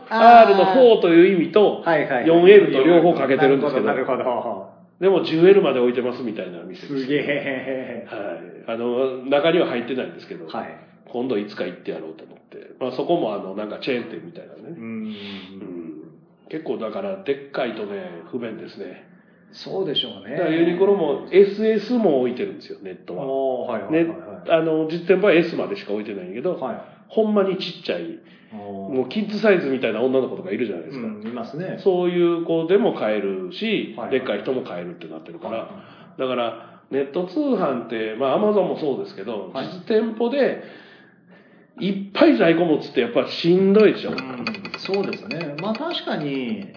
[0.07, 2.25] FOR の4という意味とはいはい。
[2.25, 3.87] 4L と両方かけてるんですけど。
[3.87, 6.95] なるほどなるほでも 10L まで置いてますみたいな店です。
[6.95, 8.07] どすげえ。
[8.09, 10.93] はい、あの中には入ってないんですけど、はい。
[11.13, 16.03] 今度いつか行ってやろうと思って、まあ、そこもあのなんかチェーン店みたいなね、うんうん
[16.51, 19.09] 結構だからでっかいとね不便ですね。
[19.53, 20.37] そうでしょうね。
[20.55, 23.27] ユニクロも SS も置いてるんですよネットは、
[23.73, 26.81] はいはいはいねはい、あの実店舗は S までしか置いてないけど、はい。
[27.09, 28.19] ほんまにちっちゃい
[28.53, 31.79] もうキッズサイズみたいな女の子とかいるじゃないですか、うんいますね。
[31.83, 35.69] そういう子でも買えるし、はいでっかい人も買えるってなってるから、は
[36.19, 36.21] い。
[36.21, 39.67] だからネット通販ってまあアマゾンもそうですけど、はい。
[39.67, 40.63] 実店舗で
[41.81, 44.19] いっぱい在庫持つってやっぱしんどいでしょ、うん
[44.79, 45.55] そうですね。
[45.61, 46.75] まあ確かに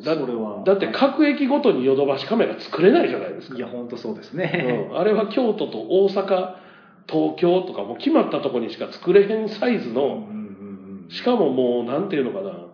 [0.00, 0.62] そだれは。
[0.64, 3.56] だって各駅ごとにヨドバシカメラ作れないじゃないですか。
[3.56, 4.98] いや本当そうですね、うん。
[4.98, 6.54] あれは京都と大阪
[7.08, 10.45] 東京とかもう決まったとこにしか作れへんサイズの、うん
[11.08, 12.66] しかももうなんていうのかな。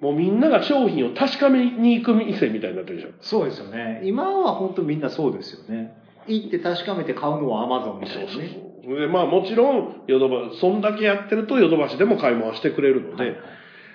[0.00, 3.10] もうみんなが商品を確かめに行く店みたいになってるでしょ。
[3.20, 4.02] そうですよね。
[4.04, 5.96] 今は本当みんなそうですよね。
[6.26, 8.60] 行って確かめて買うのはアマゾンみたいなね。
[8.84, 13.36] そうでまあもちろんヨドバそんだけやってるとヨドバシでも買い物してくれるので、はい。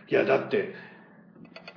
[0.10, 0.74] い、やだって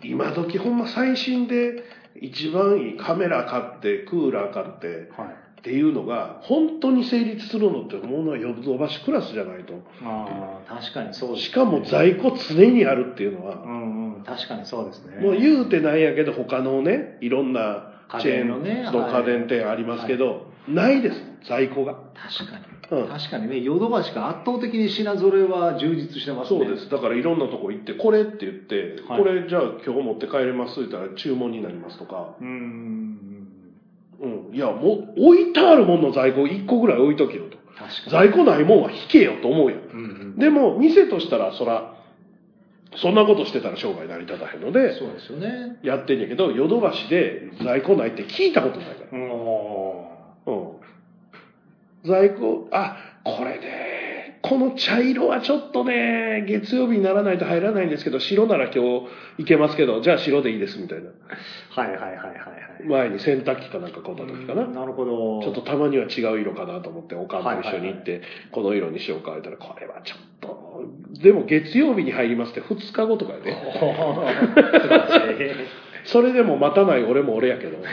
[0.03, 1.85] 今時ほんま最新で
[2.21, 9.73] 一番いいカメラ買ってクーラー買ってはいっていうのが本当に成立するのってものはヨドバシクラスじゃないと。
[10.03, 15.17] ああ確かにそうです、ね、しかも在庫常にあるっていうのは、うんうん確かにそうですね。
[15.23, 21.17] もう言うてないやけど他のねいろんなチェーンの家電のね家電店ありますけど、ないです
[21.49, 21.95] 在庫が。
[22.15, 23.09] 確かに、うん。
[23.09, 23.49] 確かに。
[23.49, 26.61] ねヨドバシが圧倒的に品揃えは充実してますね。
[26.61, 26.91] そうです。
[26.91, 29.23] だからいろんなとこ行ってこれって言って、はい。
[29.23, 33.44] これじゃあ今日持って帰れますって言ったら注文になりますとか、うん
[34.21, 34.47] うん。
[34.49, 37.59] うん、いやもう置いてあるもんの在庫1個ぐらい置いとけよと。
[38.11, 39.81] 在庫ないもんは引けよと思うやん。
[39.81, 39.99] うんう
[40.37, 40.39] ん。
[40.39, 41.95] でも店としたらそら
[42.97, 45.79] そんなことしてたら商売成り立たへんのでそうですよね。
[45.83, 49.19] やってんやけどヨドバシで在庫ないって聞いたことないから。
[49.19, 50.15] うん
[50.47, 50.85] うん。
[52.05, 53.94] 在庫、あ、これね、
[54.47, 58.81] この茶色はちょっとね、月曜日にならないと入らないんですけど、白なら今日
[59.39, 61.09] 行けますけど、じゃあ白でいいですみたいな。
[61.71, 62.35] はいはいはいはいはい
[62.87, 64.67] 前に洗濯機かなんか買った時かな。
[64.67, 68.21] なるほどちょっとたまには違う色かなと思って、おかんと一緒に行って、
[68.53, 70.85] この色にしようか言ったら、これはちょっと、
[71.23, 73.57] でも月曜日に入りますって2日後とかやね。
[76.05, 77.79] それでも待たない俺も俺やけど。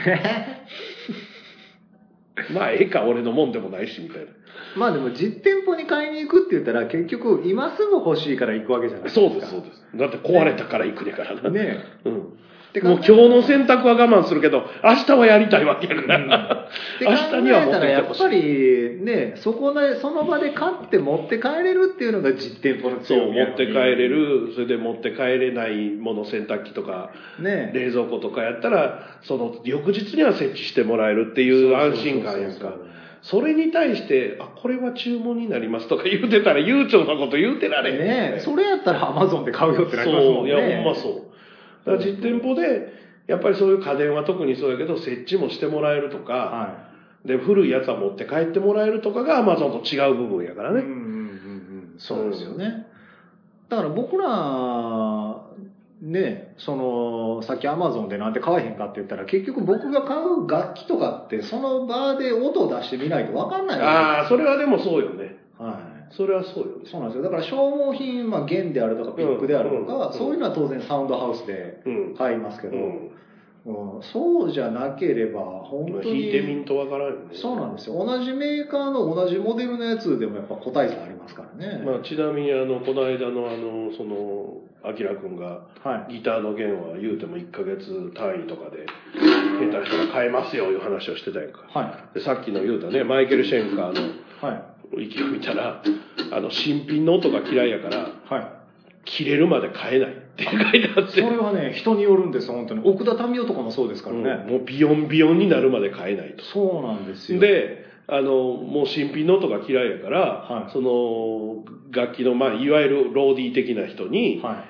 [2.54, 4.32] まあ、ええか、俺のもんでもないし、みたいな。
[4.76, 9.86] まあでも実店舗に買いに行くって言ったら結局今すぐ欲しいから行くわけじゃないですかそうです、そうです。
[9.94, 11.50] だって壊れたから行くねからな。
[11.50, 12.38] ねうん。
[12.80, 16.68] もう今日の選択は我慢するけど、明日はやりたいわけやから。
[16.96, 18.00] って明考日には持ってや。
[18.00, 32.72] っぱりねそこでその場で買って持って帰れるっていうのが実店舗のそう、強みやのに持って帰れる、それで持って帰れないもの、洗濯機とか、ね冷蔵庫とかやったら、その翌日には設置してもらえるっていう安心感やんか。
[33.22, 37.98] それに対して、あ、これは注文になりますとか言うてたら、悠長なこと言うてられへん。
[38.34, 41.31] ねそれやったらアマゾンで買うよってなりますもそう、んいねや、ほんまそう。
[41.84, 42.92] だから実店舗で、
[43.26, 46.92] やっぱりそういう家電は特にそうやけど、設置もしてもらえるとか、は
[47.24, 50.80] で、古いやつは持って帰ってもらえるとかが Amazon と違う部分やからい、ね。
[50.80, 52.86] うんうんうんうんそうですよね、
[53.68, 55.40] だから僕ら
[56.00, 65.36] ねそのさっきアマゾンでなんで買えへんかって言ったら結局僕が買う楽器とかってその場で音を出してみないと分かんないわああ、それはでもそうよね。
[65.58, 66.84] はいそれはそうよね。
[66.90, 72.14] そうなんですよだから消耗品、まあ、弦であるとかピックであるとか、うんそういうのは当然サウンドハウスでうん。
[72.16, 73.10] 買いますけど、うん。
[73.64, 77.30] うんそうじゃなければ本当に弾いてみんとわからんよね。
[77.32, 88.86] そうなんですよ同じメーカーの同じモデルのやつでもやっぱ個体差ありますからね、まあ、ちなみに、あの、この間のあの、その、アキラくんが、はいギターの弦は言うても1ヶ月単位とかで、
[89.70, 91.60] 下手したら買えますよいう話をしてたやんか。
[91.68, 94.04] はで、さっきの言うたね、マイケル・シェンカーのい
[94.40, 95.82] はい息を見たら、
[96.30, 98.62] あの、新品の音が嫌いやから、はい。
[99.04, 102.82] 切れるまで買えないって書いてあって、それはね人によるんです本当に。
[102.84, 104.50] 奥田民生とかもそうですからね、うん。
[104.52, 106.44] もうビヨンビヨンになるまで買えないと。
[106.44, 107.40] そうなんですよ。
[107.40, 110.72] で、あの、もう新品の音が嫌いやから、はい。
[110.72, 114.64] その、楽器の、まあ、いわゆるローディー的な人に、は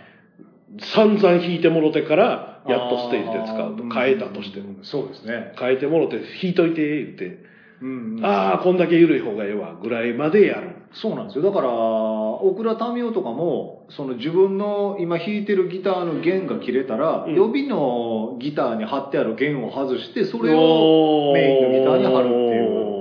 [0.78, 0.82] い。
[0.82, 3.94] 散々弾いてもろてから、やっとステージで使うと。
[3.94, 4.70] 変えたとしても。
[4.70, 7.38] うんそうですね、変えてもろて、弾いといて、言って、
[7.82, 8.24] うんうん。
[8.24, 10.76] ああ、こんだけ緩い方がええわ、ぐらいまでやる。
[10.94, 11.44] そうなんですよ。
[11.44, 17.34] だから大倉民生とかもその自分の今弾いてるギターの弦が切れたら、うん。
[17.34, 22.92] 予備のギターに貼ってある弦を外してそれをメインのギターに貼るっていう。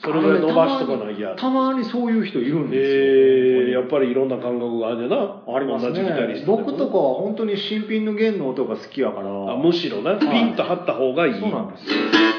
[0.00, 1.34] それぐらい伸ばしとかないや。
[1.34, 5.42] たまにそういう人いるんですよ、ええやっぱりいろんな感覚があるんだな。
[5.54, 6.44] ありますね。
[6.46, 9.52] 僕とかは本当に新品の弦の音が好きやから。
[9.52, 10.18] あむしろな、い。
[10.18, 11.40] ピンと張った方がいい。
[11.40, 12.37] そうなんですよ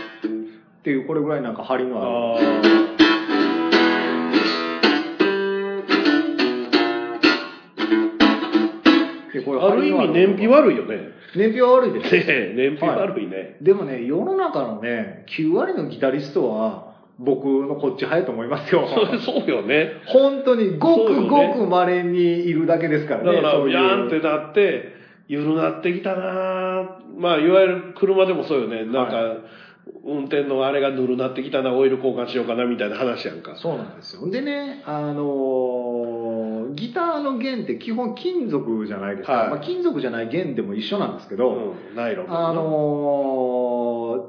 [0.80, 2.70] っていうこれぐらいなんか張りのあある
[9.34, 10.96] でこれあある意味燃費悪いよね。
[11.36, 13.58] 燃費は悪いですねえ燃費悪いね。
[13.62, 18.88] でもね世の中のね9割のギタリストは僕のこっち早いと思いますよ。
[19.26, 19.92] そうよね。
[20.08, 24.94] 本当にごくごく稀にいるだけですからねだから、やーんってなって、
[25.28, 28.86] 緩なってきたなまあ、いわゆる車でもそうよね。
[28.86, 29.36] なんか、は
[30.06, 33.56] 運転のあれがぬるなってきたな、オイル交換しようかな、みたいな話やんか。
[33.56, 34.30] そうなんですよ。
[34.30, 39.50] でねあのーギターの弦って基本金属じゃないですか、はい。
[39.50, 41.50] まあ、金属じゃない弦でも一緒なんですけど、
[41.90, 42.62] うん、ナイロンあの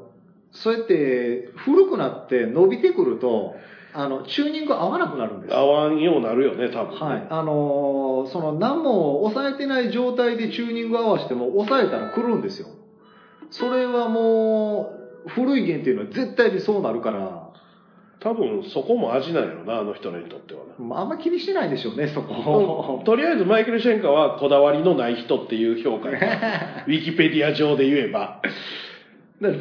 [0.06, 0.10] ー
[0.52, 3.54] そうやって古くなって伸びてくると
[3.92, 5.50] あのチューニング合わなくなるんです。
[5.50, 6.98] よ合わんようなるよね、多分。
[6.98, 12.68] はい、あのーその何も抑えてない状態でチューニング合わせても抑えたら来るんですよ。
[13.50, 17.50] それはもう古い弦っていうのは絶対にそうなるから。
[18.20, 20.84] 多分、そこも味なんやろな、あの人らにとってはな。
[20.84, 23.02] まああんま気にしてないでしょうねそこ。
[23.04, 28.42] とりあえずマイケル・シェンカーはこだわりのない人っていう評価や ウィキペディア上で言えば。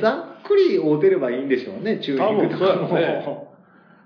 [0.01, 0.10] ざ
[0.41, 3.26] っくり合うてればいいんでしょうねチューニそうね。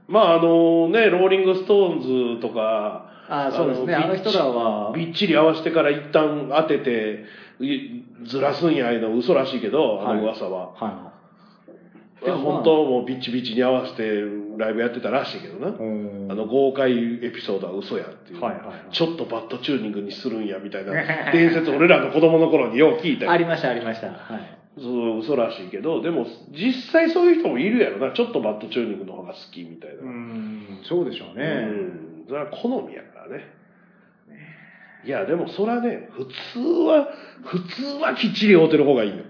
[0.07, 3.95] まああのね、ローリング・ストーンズとか、あそうですね。
[3.95, 4.93] あの人らは。
[4.93, 7.25] びっちり合わせてから一旦当てて、
[7.59, 10.73] いずらすんやいうの嘘らしいけど、あの噂は。
[10.73, 11.12] は
[12.23, 14.03] でも本当もうビッチビチに合わせて
[14.57, 15.67] ライブやってたらしいけどな。
[15.67, 18.41] あの豪快エピソードは嘘やっていう。
[18.41, 20.93] はいはいはいちょっとバットチューニングにするんやみたいな
[21.33, 28.13] 伝説俺らの子供の頃によう聞いたりありましたありましたはいそう嘘らしいけど、でも実際そういう人もいるやろな。
[28.13, 30.01] ちょっとバットチューニングの方が好きみたいな。
[30.01, 31.71] うんそうでしょうね、う
[32.23, 32.25] ん。
[32.27, 33.43] それは好みやからね。
[35.05, 37.07] いや、でもそれはね、普通は、
[37.43, 39.25] 普通はきっちり合うてる方がいいよ。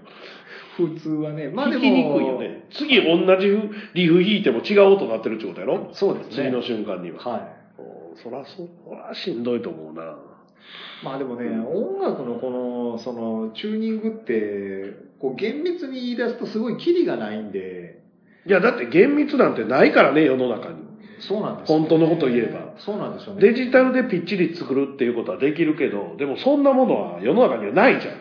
[0.76, 2.66] 普通はねまあでも弾きにくいよね。
[2.72, 3.46] 次同じ
[3.94, 5.90] リフ弾いても違う音になってるってことやろ？
[5.92, 7.18] そうですね次の瞬間には。
[7.18, 10.16] はいおそらそ、そらしんどいと思うな。
[11.02, 18.00] まあでもね、音楽のこの、その、チューニングって、こう厳密に言い出すとすごいキリがないんで、
[18.46, 20.76] いや、だって厳密なんてないからね、世の中に。
[21.18, 22.74] そうなんですよ本当のこと言えば。
[22.78, 23.40] そうなんですよね。
[23.40, 28.14] デジタルでぴっちり作るっていうことはできるけど、でもそんなものは世の中にはないじゃん。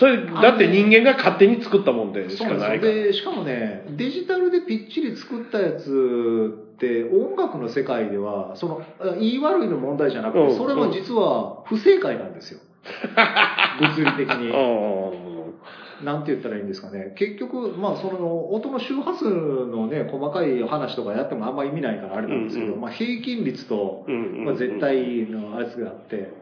[0.00, 2.92] それだって人間が勝手に作ったもんでしかないから。
[2.94, 10.48] でしかもねデジタルでぴっちり作ったやつって音楽の世界ではそのあ言い悪いの問題じゃなくうん。
[10.48, 12.60] てそれも実は不正解なんですよ。
[13.78, 14.48] 物理的に。
[14.48, 17.12] うなんて言ったらいいんですかね。
[17.16, 22.80] 結局まあその音の周波数のね細かい話とかやってもあんま意味ないからあれなんですけど、うんうん。
[22.80, 26.32] まあ、平均率と、まあ、絶対のやつがあって。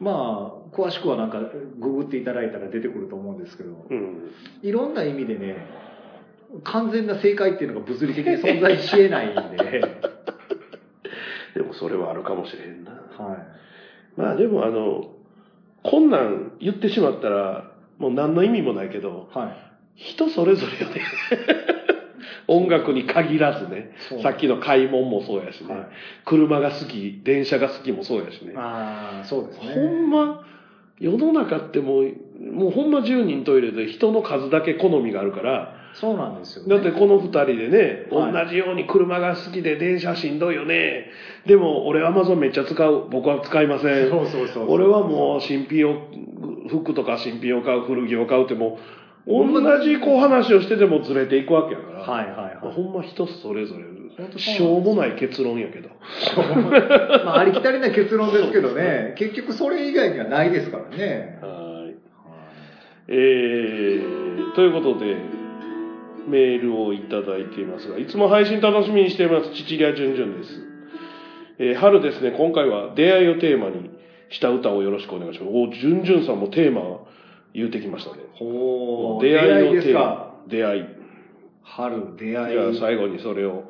[0.00, 1.40] まあ詳しくはなんか
[1.78, 4.30] ググっていただいたら出てくると思うんですけど、うん。
[4.62, 5.66] いろんな意味でね、
[6.64, 9.82] 完全な正解っていうのが物理的に存在し得ないんで、
[11.54, 12.90] でもそれはあるかもしれへんな。
[12.90, 14.20] はい。
[14.20, 15.12] まあでもあの
[15.82, 19.56] こんなん言ってしまったらもう何の意味もないけどはい。
[19.96, 21.02] 人それぞれよね。
[22.46, 23.92] 音楽に限らずね。
[24.22, 25.86] さっきの買い物もそうやしね、はい。
[26.24, 28.54] 車が好き電車が好きもそうやしね。
[28.56, 29.74] ああ、そうですね。
[29.74, 30.44] ほんま
[30.98, 32.12] 世の中ってもう
[32.52, 38.44] もうほんま10人トイレで人の数だけ好みがあるからそうなんですよ、だってこの2人でね、はい。
[38.46, 41.06] 同じように車が好きで電車しんどいよね。
[41.46, 43.08] でも俺アマゾンめっちゃ使う。
[43.10, 44.10] 僕は使いません。
[44.10, 46.08] そうそうそう俺はもう新品を
[46.68, 48.78] 服とか新品を買う古着を買うっても
[49.26, 52.54] う同じこう話をしててもずれていくわけやから、はいはいはい。
[52.60, 53.84] まあほんま人それぞれ
[54.36, 55.90] しょうもない結論やけど。
[57.24, 61.38] まあ、ありきたりな結論ですけどね、結局それ以外にはないですからね。
[61.42, 61.94] はい。
[63.08, 65.16] えー、ということで
[66.28, 69.50] メールをいただいていますがいつも配信楽しみにしています。
[69.50, 70.62] チチリアジュンジュンです、
[71.58, 72.32] えー春ですね。
[72.36, 73.90] 今回は出会いをテーマに
[74.30, 75.52] した歌をよろしくお願いします。
[75.52, 77.00] おジュンジュンさんもテーマ
[77.52, 78.22] 言うてきましたね。
[78.32, 79.82] ほ出会いを。
[79.82, 80.84] テーマ出会い
[81.62, 82.78] 春、出じゃあ会い。
[82.78, 83.64] 最後にそれをはい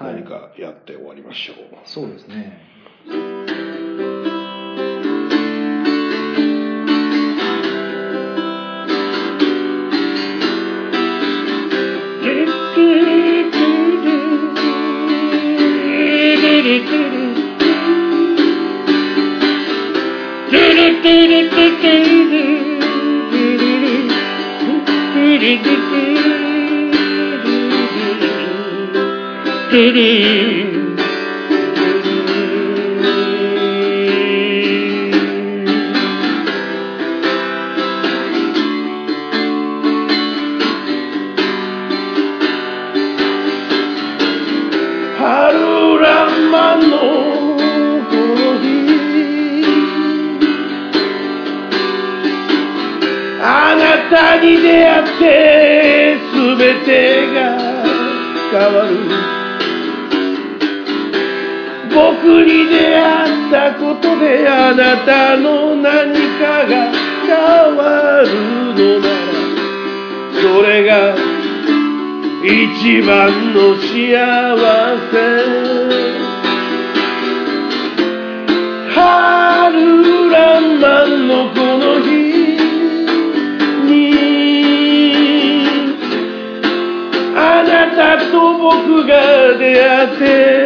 [0.00, 2.75] 何かやって終わりましょう、そうですね。
[29.76, 30.75] 春
[62.64, 66.90] 出会ったことであなたの何かが
[67.26, 68.26] 変わる
[68.74, 69.16] のなら
[70.40, 71.14] それが
[72.44, 73.86] 一番の幸
[75.10, 76.16] せ。
[78.96, 82.56] 春らんまんのこの日
[83.84, 83.92] に
[87.36, 90.65] あなたと僕が出会って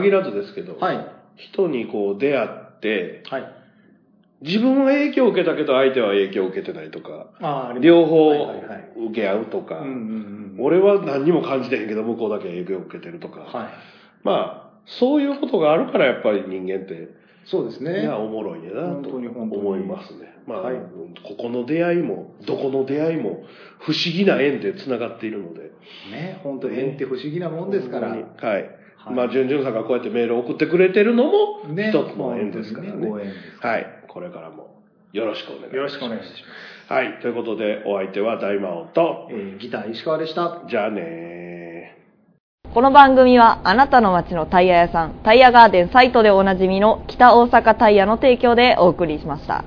[0.00, 1.06] 限らずですけど、はい。
[1.36, 3.54] 人にこう出会って、はい。
[4.40, 9.90] 自分は影響を受けたけど相手は影響を受けてないとか、あー両方はいはいはい受け合うとか、うんうん
[10.58, 10.64] うん。
[10.64, 13.68] 俺は何にも感じてへんけど向こうだけ影響を受けてるとか、はい。
[14.22, 17.08] まあ、そういうことがあるからやっぱり人間って、
[17.46, 18.02] そうですね。
[18.02, 20.34] いや、おもろいねな本と当に本当に思いますね。
[20.46, 23.44] まあ、はいここの出会いも、どこの出会いも
[23.80, 25.72] 不思議な縁で繋がっているので、
[26.10, 28.08] ね、本当縁って不思議なもんですから。
[28.08, 28.14] は
[28.58, 28.70] い。
[29.08, 32.96] はいまあ、じゅんじゅんさんがこうやってメールを送ってくれてるのも、ね一つの縁ですからね。
[32.96, 33.86] ねご縁ですはい。
[34.08, 34.82] これからも
[35.12, 35.76] よろしくお願いします。
[35.76, 36.36] よろしくお願いしま
[36.88, 36.92] す。
[36.92, 37.20] はい。
[37.20, 40.62] ということで、お相手は大魔王と、えーギター石川でした。
[40.68, 42.72] じゃあねー。
[42.74, 49.64] この番組はあなたの街のタイヤ屋さん、タイヤガーデンサイトでおなじみの北大阪タイヤの提供でお送りしました。